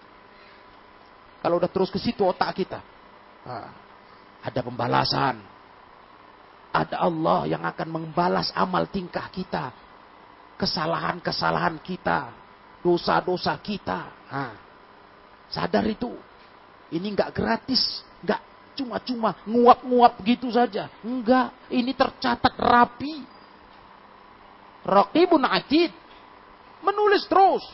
[1.40, 2.84] Kalau udah terus ke situ otak kita,
[4.44, 5.40] ada pembalasan.
[6.76, 9.72] Ada Allah yang akan membalas amal tingkah kita.
[10.60, 12.28] Kesalahan-kesalahan kita
[12.84, 14.12] dosa-dosa kita.
[14.28, 14.52] Nah,
[15.48, 16.12] sadar itu.
[16.92, 18.40] Ini nggak gratis, nggak
[18.76, 20.92] cuma-cuma nguap-nguap gitu saja.
[21.00, 23.24] Enggak, ini tercatat rapi.
[24.84, 25.90] Raqibun atid.
[26.84, 27.64] Menulis terus.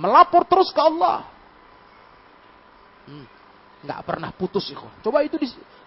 [0.00, 1.28] Melapor terus ke Allah.
[3.04, 3.26] Hmm,
[3.84, 4.96] nggak pernah putus ikhwan.
[5.04, 5.36] Coba itu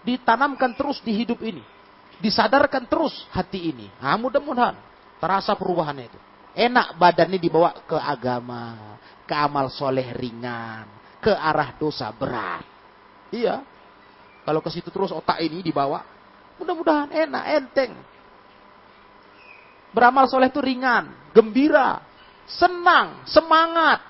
[0.05, 1.80] ditanamkan terus di hidup ini.
[2.21, 3.89] Disadarkan terus hati ini.
[3.97, 4.77] Nah, mudah-mudahan
[5.17, 6.19] terasa perubahannya itu.
[6.53, 10.85] Enak badannya dibawa ke agama, ke amal soleh ringan,
[11.17, 12.61] ke arah dosa berat.
[13.33, 13.63] Iya.
[14.41, 16.05] Kalau ke situ terus otak ini dibawa,
[16.61, 17.93] mudah-mudahan enak, enteng.
[19.93, 22.01] Beramal soleh itu ringan, gembira,
[22.45, 24.01] senang, semangat.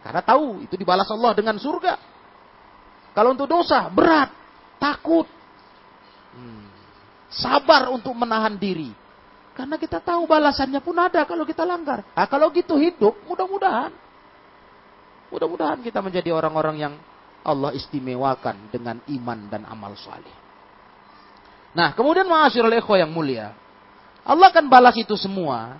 [0.00, 1.94] Karena tahu itu dibalas Allah dengan surga.
[3.12, 4.32] Kalau untuk dosa, berat,
[4.80, 5.28] takut.
[7.30, 8.90] Sabar untuk menahan diri.
[9.54, 12.02] Karena kita tahu balasannya pun ada kalau kita langgar.
[12.02, 13.94] Nah, kalau gitu hidup, mudah-mudahan.
[15.30, 16.94] Mudah-mudahan kita menjadi orang-orang yang
[17.46, 20.34] Allah istimewakan dengan iman dan amal saleh.
[21.70, 23.54] Nah, kemudian ma'asyiral ikhwah yang mulia.
[24.26, 25.78] Allah akan balas itu semua.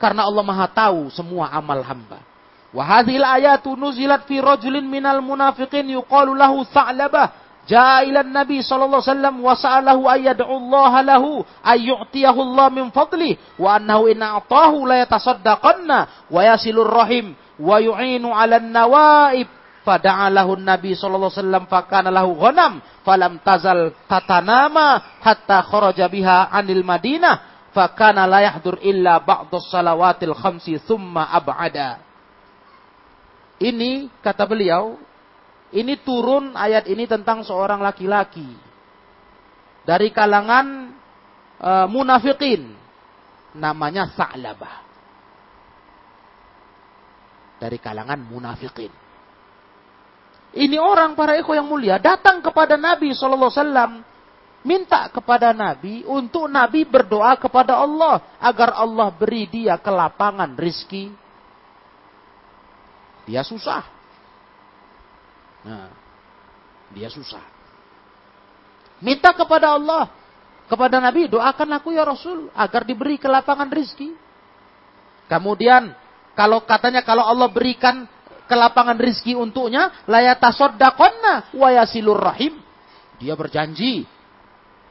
[0.00, 2.22] Karena Allah maha tahu semua amal hamba.
[2.70, 9.04] Wa hadhil ayatu nuzilat fi rajulin minal munafiqin yuqalu lahu Tha'labah Jaa ila Nabi sallallahu
[9.04, 14.88] alaihi wasallam wa sa'alahu ayyad'u Allah lahu ayyu'tiyahu Allah min fadli wa annahu in a'tahu
[14.88, 19.46] la yatasaddaqanna wa yasilur rahim wa yu'inu 'ala an-nawaib
[19.86, 22.72] fada'alahu Nabi sallallahu alaihi wasallam fakana lahu ghanam
[23.06, 30.82] falam tazal tatanama hatta kharaja biha anil Madinah fakana la yahdur illa ba'd salawatil khamsi
[30.84, 32.02] thumma ab'ada.
[33.60, 34.96] Ini kata beliau,
[35.70, 38.46] ini turun ayat ini tentang seorang laki-laki
[39.86, 40.90] dari kalangan
[41.62, 42.74] uh, munafikin
[43.54, 44.88] namanya Sa'labah.
[47.60, 48.88] Dari kalangan munafikin.
[50.50, 53.92] Ini orang para ikhwan yang mulia datang kepada Nabi sallallahu alaihi wasallam
[54.66, 61.12] minta kepada Nabi untuk Nabi berdoa kepada Allah agar Allah beri dia kelapangan rizki.
[63.28, 63.99] Dia susah.
[65.64, 65.92] Nah,
[66.94, 67.42] dia susah.
[69.00, 70.12] Minta kepada Allah,
[70.68, 74.12] kepada Nabi, doakan aku ya Rasul agar diberi kelapangan rizki.
[75.30, 75.94] Kemudian
[76.36, 78.04] kalau katanya kalau Allah berikan
[78.50, 82.58] kelapangan rizki untuknya, layatasoddaqonna wa yasilur rahim.
[83.20, 84.08] Dia berjanji,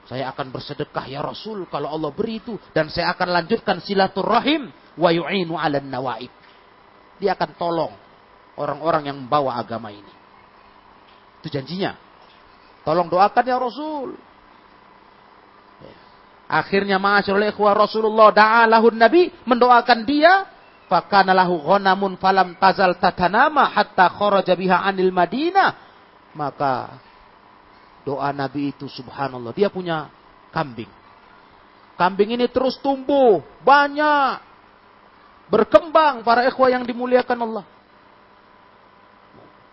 [0.09, 2.57] saya akan bersedekah ya Rasul kalau Allah beri itu.
[2.73, 6.33] Dan saya akan lanjutkan silaturrahim wa yu'inu ala nawaib.
[7.21, 7.93] Dia akan tolong
[8.57, 10.18] orang-orang yang membawa agama ini.
[11.39, 11.95] Itu janjinya.
[12.83, 14.09] Tolong doakan ya Rasul.
[16.49, 20.49] Akhirnya ma'asyarul ikhwah Rasulullah da'alahun Nabi mendoakan dia
[20.89, 25.77] fakana lahu ghanamun falam tazal tatanama hatta kharaja biha anil Madinah.
[26.33, 26.97] Maka
[28.01, 30.09] doa Nabi itu subhanallah, dia punya
[30.49, 30.89] kambing.
[31.93, 34.41] Kambing ini terus tumbuh, banyak
[35.53, 37.65] berkembang para ikhwah yang dimuliakan Allah.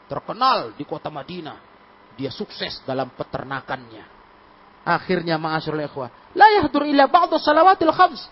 [0.06, 1.58] Terkenal di kota Madinah.
[2.16, 4.04] Dia sukses dalam peternakannya.
[4.86, 6.32] Akhirnya ma'asyurul ikhwah.
[6.32, 8.22] La yahdur illa ba'du salawatil khams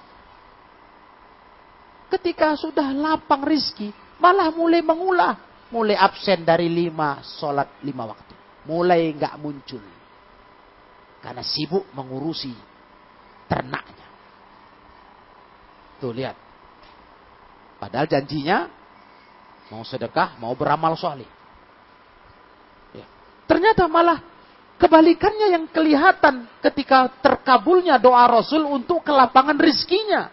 [2.15, 3.91] ketika sudah lapang rizki,
[4.23, 5.35] malah mulai mengulah.
[5.75, 8.35] Mulai absen dari lima sholat lima waktu.
[8.71, 9.83] Mulai nggak muncul.
[11.19, 12.55] Karena sibuk mengurusi
[13.51, 14.07] ternaknya.
[15.99, 16.37] Tuh lihat.
[17.83, 18.71] Padahal janjinya
[19.73, 21.27] mau sedekah, mau beramal soleh.
[23.45, 23.49] Ya.
[23.49, 24.25] Ternyata malah
[24.81, 30.33] kebalikannya yang kelihatan ketika terkabulnya doa Rasul untuk kelapangan rizkinya.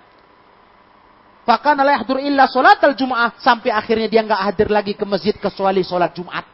[1.41, 3.35] Bahkan la yahdur illa sholat al jum'ah.
[3.41, 6.45] Sampai akhirnya dia nggak hadir lagi ke masjid kecuali sholat Jumat.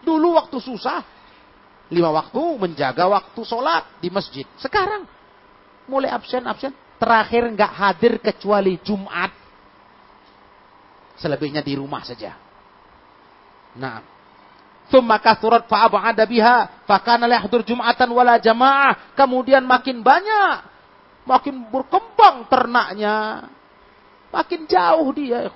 [0.00, 1.04] Dulu waktu susah.
[1.88, 4.46] Lima waktu menjaga waktu sholat di masjid.
[4.56, 5.04] Sekarang
[5.90, 6.72] mulai absen-absen.
[6.98, 9.30] Terakhir nggak hadir kecuali Jumat.
[11.18, 12.32] Selebihnya di rumah saja.
[13.76, 14.17] Nah.
[14.88, 16.84] Thumma kathurat fa'ab'ada biha.
[16.88, 19.12] Fakana la yahdur jum'atan wala jamaah.
[19.12, 20.78] Kemudian makin banyak
[21.28, 23.44] makin berkembang ternaknya,
[24.32, 25.52] makin jauh dia.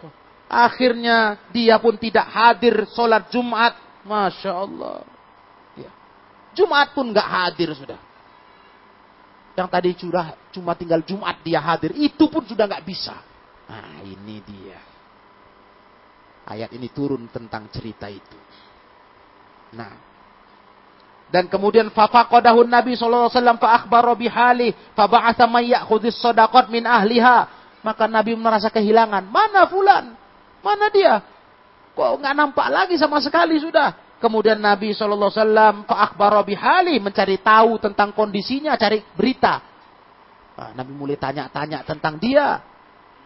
[0.53, 3.73] Akhirnya dia pun tidak hadir sholat Jumat.
[4.05, 5.01] Masya Allah.
[5.73, 5.89] Ya.
[6.53, 7.97] Jumat pun nggak hadir sudah.
[9.57, 11.97] Yang tadi sudah cuma tinggal Jumat dia hadir.
[11.97, 13.17] Itu pun sudah nggak bisa.
[13.73, 14.77] Nah ini dia.
[16.43, 18.42] Ayat ini turun tentang cerita itu.
[19.73, 19.93] Nah,
[21.33, 26.21] dan kemudian fafaqadahun Nabi sallallahu alaihi wasallam fa akhbara bihali fa ba'atha may ya'khudhis
[26.69, 27.49] min ahliha.
[27.83, 29.27] Maka Nabi merasa kehilangan.
[29.33, 30.13] Mana fulan?
[30.61, 31.25] Mana dia?
[31.97, 33.97] Kok nggak nampak lagi sama sekali sudah.
[34.21, 39.59] Kemudian Nabi sallallahu alaihi wasallam fa akhbara bihali mencari tahu tentang kondisinya, cari berita.
[40.53, 42.61] Nah, Nabi mulai tanya-tanya tentang dia.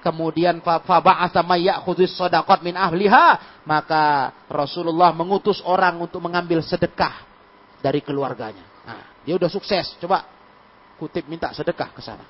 [0.07, 7.27] Kemudian fa ba'atha may ya'khudhis shadaqat min ahliha, maka Rasulullah mengutus orang untuk mengambil sedekah
[7.83, 8.63] dari keluarganya.
[8.87, 9.99] Nah, dia udah sukses.
[9.99, 10.23] Coba
[10.95, 12.23] kutip minta sedekah ke sana.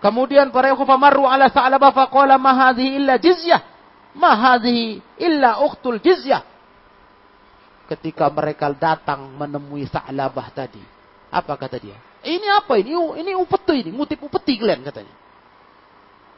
[0.00, 3.60] Kemudian para ikhwan marru ala Sa'labah faqala ma hadhihi illa jizyah.
[4.16, 6.40] Ma hadhihi illa ukhtul jizyah.
[7.84, 10.80] Ketika mereka datang menemui Sa'labah tadi,
[11.28, 12.00] apa kata dia?
[12.24, 12.96] Ini apa ini?
[12.96, 15.27] Ini upeti ini, ngutip upeti kalian katanya.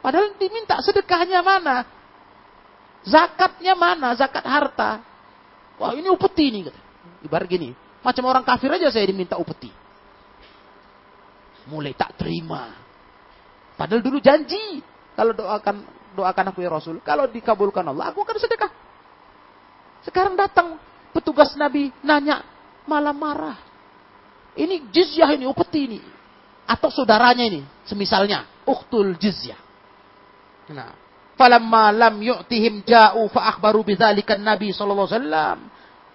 [0.01, 1.85] Padahal diminta sedekahnya mana?
[3.05, 4.13] Zakatnya mana?
[4.17, 5.01] Zakat harta.
[5.77, 6.61] Wah ini upeti ini.
[7.21, 9.69] Ibarat gini, macam orang kafir aja saya diminta upeti.
[11.69, 12.73] Mulai tak terima.
[13.77, 14.81] Padahal dulu janji.
[15.13, 15.85] Kalau doakan
[16.17, 16.97] doakan aku ya Rasul.
[17.05, 18.71] Kalau dikabulkan Allah, aku akan sedekah.
[20.01, 20.81] Sekarang datang
[21.13, 22.41] petugas Nabi nanya,
[22.89, 23.57] malah marah.
[24.57, 25.99] Ini jizyah ini, upeti ini.
[26.65, 29.70] Atau saudaranya ini, semisalnya, uktul jizyah.
[30.69, 30.93] Nah,
[31.33, 35.59] falamma lam yu'tihim ja'u fa akhbaru bidzalika Nabi sallallahu alaihi wasallam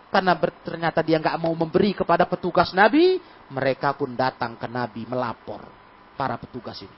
[0.06, 3.18] karena ternyata dia nggak mau memberi kepada petugas Nabi,
[3.50, 5.60] mereka pun datang ke Nabi melapor
[6.14, 6.96] para petugas ini.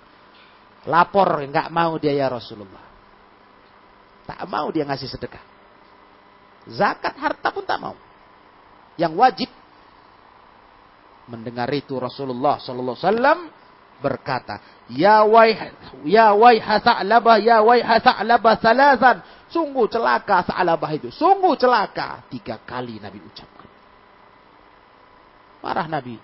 [0.86, 2.84] Lapor nggak mau dia ya Rasulullah.
[4.28, 5.40] Tak mau dia ngasih sedekah.
[6.68, 7.96] Zakat harta pun tak mau.
[9.00, 9.50] Yang wajib
[11.28, 13.38] mendengar itu Rasulullah sallallahu alaihi wasallam
[13.98, 15.58] berkata, "Ya waih
[16.06, 19.16] ya waih Sa'labah, ya waih Sa'labah salasan."
[19.48, 21.08] Sungguh celaka Sa'labah itu.
[21.08, 22.22] Sungguh celaka.
[22.28, 23.68] Tiga kali Nabi ucapkan.
[25.64, 26.16] Marah Nabi.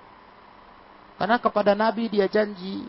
[1.16, 2.85] Karena kepada Nabi dia janji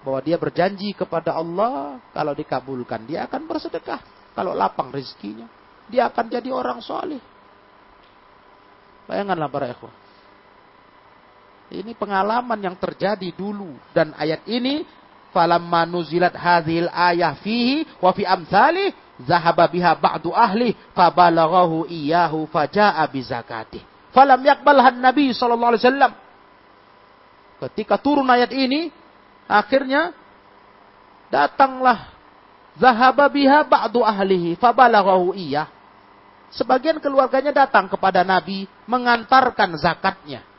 [0.00, 4.00] bahwa dia berjanji kepada Allah kalau dikabulkan dia akan bersedekah.
[4.32, 5.50] Kalau lapang rezekinya,
[5.90, 7.20] dia akan jadi orang soleh.
[9.10, 9.90] Bayangkanlah para ikhwah.
[11.70, 13.78] Ini pengalaman yang terjadi dulu.
[13.94, 14.82] Dan ayat ini,
[15.30, 18.90] falamma nuzilat hadhil ayah fihi wa fi amthali
[19.22, 23.86] zahaba biha ba'du ahli fabalaghahu iyyahu faja'a bizakatih.
[24.10, 26.12] Falam yakbalhan Nabi sallallahu alaihi wasallam.
[27.62, 28.90] Ketika turun ayat ini,
[29.46, 30.10] akhirnya
[31.30, 32.10] datanglah
[32.74, 35.70] zahaba biha ba'du ahlihi fabalaghahu iyyah.
[36.50, 40.49] Sebagian keluarganya datang kepada Nabi mengantarkan zakatnya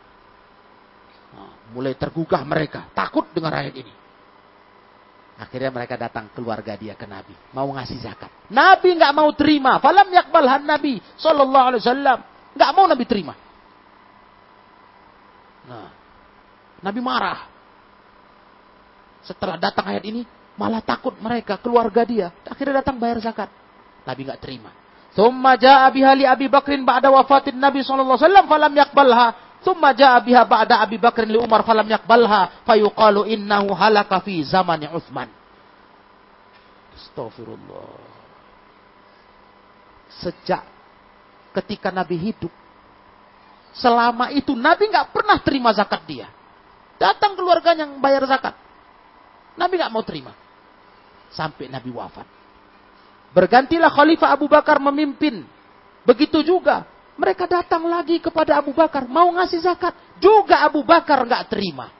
[1.72, 3.94] mulai tergugah mereka, takut dengan ayat ini.
[5.42, 8.30] Akhirnya mereka datang keluarga dia ke Nabi, mau ngasih zakat.
[8.52, 9.82] Nabi nggak mau terima.
[9.82, 12.20] Falam yakbalhan Nabi Sallallahu Alaihi Wasallam
[12.54, 13.34] nggak mau Nabi terima.
[15.66, 15.90] Nah,
[16.86, 17.50] Nabi marah.
[19.26, 20.26] Setelah datang ayat ini,
[20.58, 22.28] malah takut mereka, keluarga dia.
[22.46, 23.50] Akhirnya datang bayar zakat.
[24.06, 24.70] Nabi nggak terima.
[25.12, 29.28] Thumma ja'a biha li Abi Bakrin ba'da wafatin Nabi sallallahu alaihi wasallam falam yakbalha
[29.62, 34.90] Thumma ja'a biha ba'da Abi Bakr li Umar falam yakbalha fayuqalu innahu halaka fi zamani
[34.90, 35.30] Utsman.
[36.98, 38.10] Astagfirullah.
[40.22, 40.66] Sejak
[41.54, 42.52] ketika Nabi hidup,
[43.78, 46.28] selama itu Nabi nggak pernah terima zakat dia.
[46.98, 48.54] Datang keluarganya yang bayar zakat.
[49.58, 50.34] Nabi nggak mau terima.
[51.34, 52.28] Sampai Nabi wafat.
[53.32, 55.48] Bergantilah Khalifah Abu Bakar memimpin.
[56.04, 56.84] Begitu juga
[57.22, 59.94] mereka datang lagi kepada Abu Bakar, mau ngasih zakat.
[60.18, 61.94] Juga Abu Bakar nggak terima.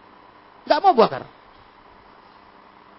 [0.66, 1.24] Nggak mau Abu Bakar.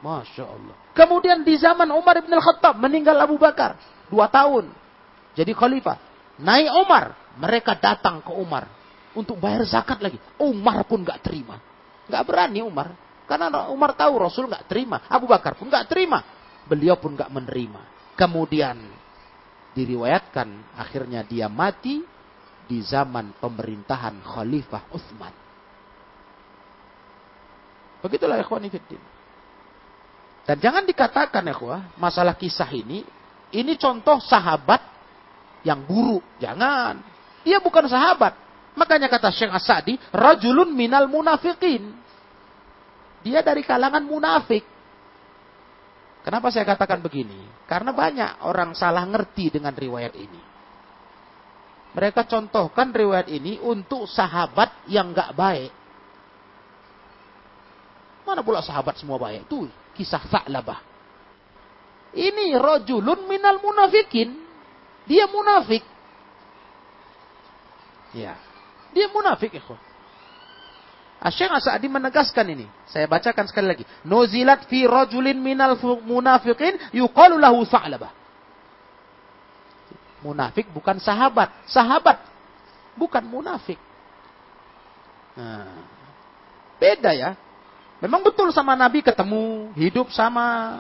[0.02, 0.74] Masya Allah.
[0.94, 3.74] Kemudian di zaman Umar bin Al-Khattab meninggal Abu Bakar.
[4.06, 4.70] Dua tahun.
[5.34, 5.98] Jadi khalifah.
[6.38, 7.04] Naik Umar.
[7.42, 8.70] Mereka datang ke Umar.
[9.18, 10.18] Untuk bayar zakat lagi.
[10.38, 11.58] Umar pun nggak terima.
[12.06, 12.94] Nggak berani Umar.
[13.26, 15.02] Karena Umar tahu Rasul nggak terima.
[15.10, 16.22] Abu Bakar pun nggak terima.
[16.66, 18.14] Beliau pun nggak menerima.
[18.18, 18.78] Kemudian
[19.72, 22.11] diriwayatkan akhirnya dia mati
[22.72, 25.34] di zaman pemerintahan Khalifah Utsman.
[28.00, 28.96] Begitulah ikhwan fiddin.
[30.48, 31.54] Dan jangan dikatakan ya
[32.00, 33.04] masalah kisah ini,
[33.52, 34.80] ini contoh sahabat
[35.68, 36.24] yang buruk.
[36.40, 36.96] Jangan.
[37.44, 38.32] Dia bukan sahabat.
[38.72, 41.92] Makanya kata Syekh Asadi, rajulun minal munafikin.
[43.20, 44.64] Dia dari kalangan munafik.
[46.24, 47.68] Kenapa saya katakan begini?
[47.68, 50.51] Karena banyak orang salah ngerti dengan riwayat ini.
[51.92, 55.72] Mereka contohkan riwayat ini untuk sahabat yang gak baik.
[58.24, 59.44] Mana pula sahabat semua baik?
[59.44, 60.80] Itu kisah Sa'labah.
[62.16, 64.32] Ini rojulun minal munafikin.
[65.04, 65.84] Dia munafik.
[68.16, 68.36] Ya.
[68.92, 69.80] Dia munafik, ikhwan.
[71.22, 72.66] Asyik Asadi menegaskan ini.
[72.88, 73.84] Saya bacakan sekali lagi.
[74.02, 78.21] Nuzilat fi rajulin minal munafikin yuqalu lahu Sa'labah.
[80.22, 81.50] Munafik bukan sahabat.
[81.66, 82.22] Sahabat
[82.94, 83.78] bukan munafik.
[85.34, 85.82] Nah,
[86.78, 87.34] beda ya.
[88.02, 90.78] Memang betul sama Nabi ketemu, hidup sama.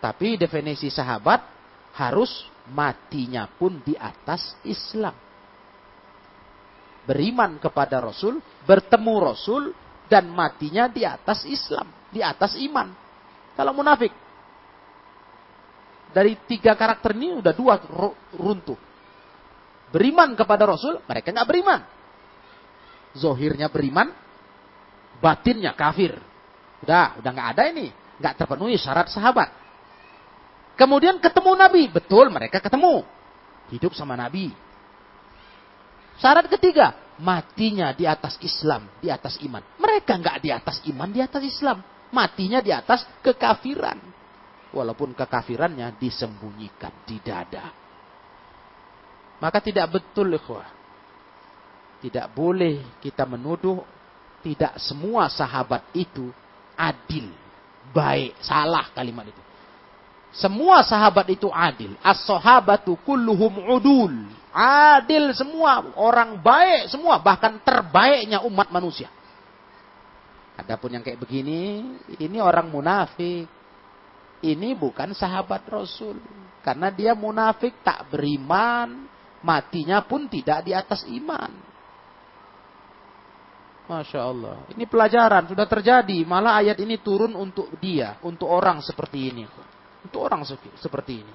[0.00, 1.44] Tapi definisi sahabat
[1.92, 5.12] harus matinya pun di atas Islam.
[7.04, 9.72] Beriman kepada Rasul, bertemu Rasul,
[10.08, 12.88] dan matinya di atas Islam, di atas iman.
[13.54, 14.10] Kalau munafik,
[16.10, 17.78] dari tiga karakter ini udah dua
[18.34, 18.78] runtuh.
[19.90, 21.80] Beriman kepada Rasul, mereka nggak beriman.
[23.14, 24.14] Zohirnya beriman,
[25.18, 26.14] batinnya kafir.
[26.86, 27.90] Udah, udah nggak ada ini,
[28.22, 29.50] nggak terpenuhi syarat sahabat.
[30.78, 33.02] Kemudian ketemu Nabi, betul mereka ketemu,
[33.74, 34.54] hidup sama Nabi.
[36.22, 39.60] Syarat ketiga, matinya di atas Islam, di atas iman.
[39.76, 41.82] Mereka nggak di atas iman, di atas Islam.
[42.10, 44.19] Matinya di atas kekafiran
[44.70, 47.70] walaupun kekafirannya disembunyikan di dada.
[49.40, 50.68] Maka tidak betul ikhwah.
[52.00, 53.84] Tidak boleh kita menuduh
[54.40, 56.32] tidak semua sahabat itu
[56.76, 57.28] adil,
[57.92, 59.42] baik, salah kalimat itu.
[60.30, 61.92] Semua sahabat itu adil.
[62.00, 64.14] As-sahabatu kulluhum udul.
[64.54, 69.10] Adil semua, orang baik semua, bahkan terbaiknya umat manusia.
[70.56, 71.84] Adapun yang kayak begini,
[72.18, 73.59] ini orang munafik
[74.40, 76.20] ini bukan sahabat Rasul.
[76.60, 79.10] Karena dia munafik, tak beriman,
[79.40, 81.48] Matinya pun tidak di atas iman.
[83.88, 84.56] Masya Allah.
[84.76, 86.22] Ini pelajaran sudah terjadi.
[86.28, 89.48] Malah ayat ini turun untuk dia, untuk orang seperti ini,
[90.04, 90.44] untuk orang
[90.76, 91.34] seperti ini.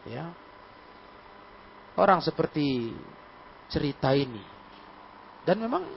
[0.00, 0.32] Ya,
[1.96, 2.92] orang seperti
[3.72, 4.44] cerita ini.
[5.48, 5.88] Dan memang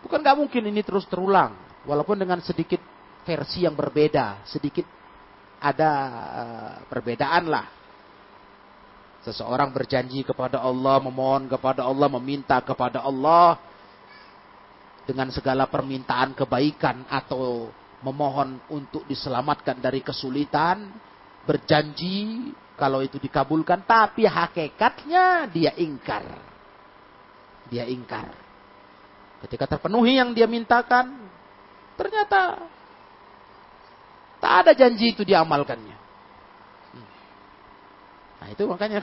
[0.00, 2.80] bukan nggak mungkin ini terus terulang, walaupun dengan sedikit
[3.26, 4.86] versi yang berbeda, sedikit
[5.58, 7.66] ada uh, perbedaan lah.
[9.26, 13.58] Seseorang berjanji kepada Allah, memohon kepada Allah, meminta kepada Allah
[15.02, 17.74] dengan segala permintaan kebaikan atau
[18.06, 20.94] memohon untuk diselamatkan dari kesulitan,
[21.42, 26.22] berjanji kalau itu dikabulkan, tapi hakikatnya dia ingkar.
[27.66, 28.30] Dia ingkar.
[29.42, 31.18] Ketika terpenuhi yang dia mintakan,
[31.98, 32.62] ternyata
[34.46, 35.96] tak ada janji itu diamalkannya.
[38.38, 39.02] Nah itu makanya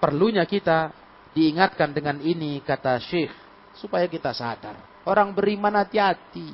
[0.00, 0.88] perlunya kita
[1.36, 3.28] diingatkan dengan ini kata Syekh
[3.76, 5.04] supaya kita sadar.
[5.04, 6.48] Orang beriman hati-hati.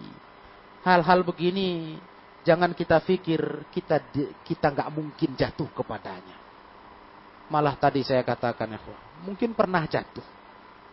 [0.82, 1.94] Hal-hal begini
[2.42, 4.02] jangan kita pikir kita
[4.42, 6.34] kita nggak mungkin jatuh kepadanya.
[7.46, 8.82] Malah tadi saya katakan ya,
[9.22, 10.26] mungkin pernah jatuh.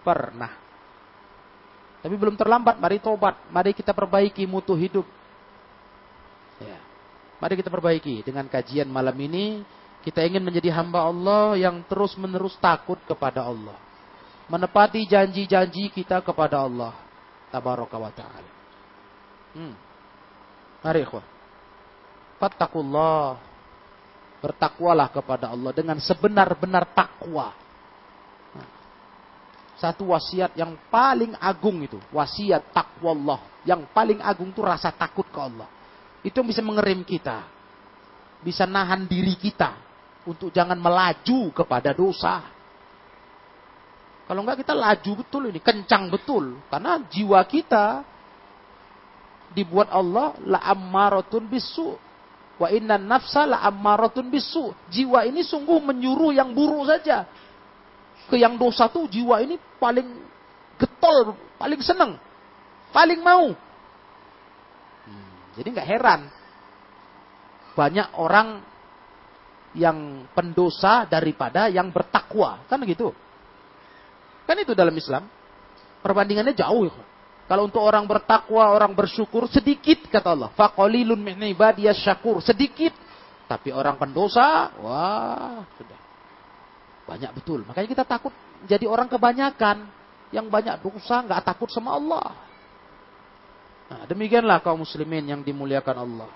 [0.06, 0.54] Pernah.
[1.98, 5.17] Tapi belum terlambat, mari tobat, mari kita perbaiki mutu hidup.
[7.38, 9.62] Mari kita perbaiki dengan kajian malam ini
[10.02, 13.76] kita ingin menjadi hamba Allah yang terus-menerus takut kepada Allah.
[14.48, 16.96] Menepati janji-janji kita kepada Allah.
[17.52, 18.52] Tabaraka wa ta'ala.
[19.52, 19.76] Hmm.
[20.80, 21.26] Mari ikhwan.
[22.40, 23.36] Fattakullah.
[24.40, 27.52] Bertakwalah kepada Allah dengan sebenar-benar takwa.
[29.78, 32.00] Satu wasiat yang paling agung itu.
[32.16, 33.40] Wasiat takwa Allah.
[33.68, 35.68] Yang paling agung itu rasa takut ke Allah.
[36.28, 37.48] Itu bisa mengerim kita.
[38.44, 39.80] Bisa nahan diri kita
[40.28, 42.44] untuk jangan melaju kepada dosa.
[44.28, 46.60] Kalau enggak kita laju betul ini, kencang betul.
[46.68, 48.04] Karena jiwa kita
[49.56, 51.96] dibuat Allah la ammaratun bisu.
[52.60, 54.76] Wa inna nafsa la ammaratun bisu.
[54.92, 57.24] Jiwa ini sungguh menyuruh yang buruk saja.
[58.28, 60.12] Ke yang dosa tuh jiwa ini paling
[60.76, 62.20] getol, paling senang,
[62.92, 63.56] paling mau.
[65.58, 66.22] Jadi nggak heran
[67.78, 68.66] banyak orang
[69.78, 72.66] yang pendosa daripada yang bertakwa.
[72.66, 73.14] Kan gitu.
[74.50, 75.30] Kan itu dalam Islam.
[76.02, 76.90] Perbandingannya jauh.
[77.46, 80.50] Kalau untuk orang bertakwa, orang bersyukur, sedikit kata Allah.
[80.58, 82.42] Faqalilun min ibadiyas syakur.
[82.42, 82.98] Sedikit.
[83.46, 86.00] Tapi orang pendosa, wah, sudah.
[87.08, 87.64] Banyak betul.
[87.64, 88.34] Makanya kita takut
[88.66, 89.86] jadi orang kebanyakan.
[90.28, 92.47] Yang banyak dosa, nggak takut sama Allah.
[93.88, 96.32] Nah, demikianlah kaum muslimin yang dimuliakan Allah.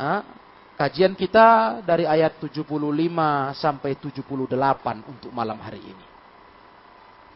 [0.00, 0.22] Nah,
[0.80, 2.64] Kajian kita dari ayat 75
[3.52, 4.48] sampai 78
[5.04, 6.06] untuk malam hari ini.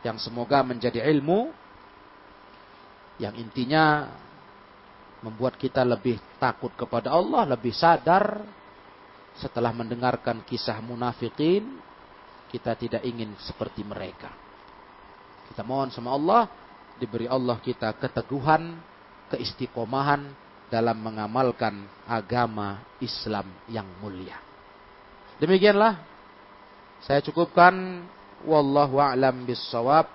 [0.00, 1.52] Yang semoga menjadi ilmu
[3.20, 4.08] yang intinya
[5.20, 8.48] membuat kita lebih takut kepada Allah, lebih sadar
[9.36, 11.68] setelah mendengarkan kisah munafikin,
[12.48, 14.32] kita tidak ingin seperti mereka.
[15.52, 16.48] Kita mohon sama Allah,
[17.04, 18.80] diberi Allah kita keteguhan,
[19.28, 20.32] keistiqomahan,
[20.72, 24.40] dalam mengamalkan agama Islam yang mulia.
[25.38, 26.00] Demikianlah
[27.04, 28.02] saya cukupkan
[28.48, 30.08] wallahu a'lam bissawab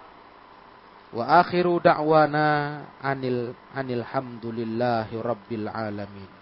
[1.14, 6.39] wa akhiru da'wana anil anil hamdulillahi rabbil alamin.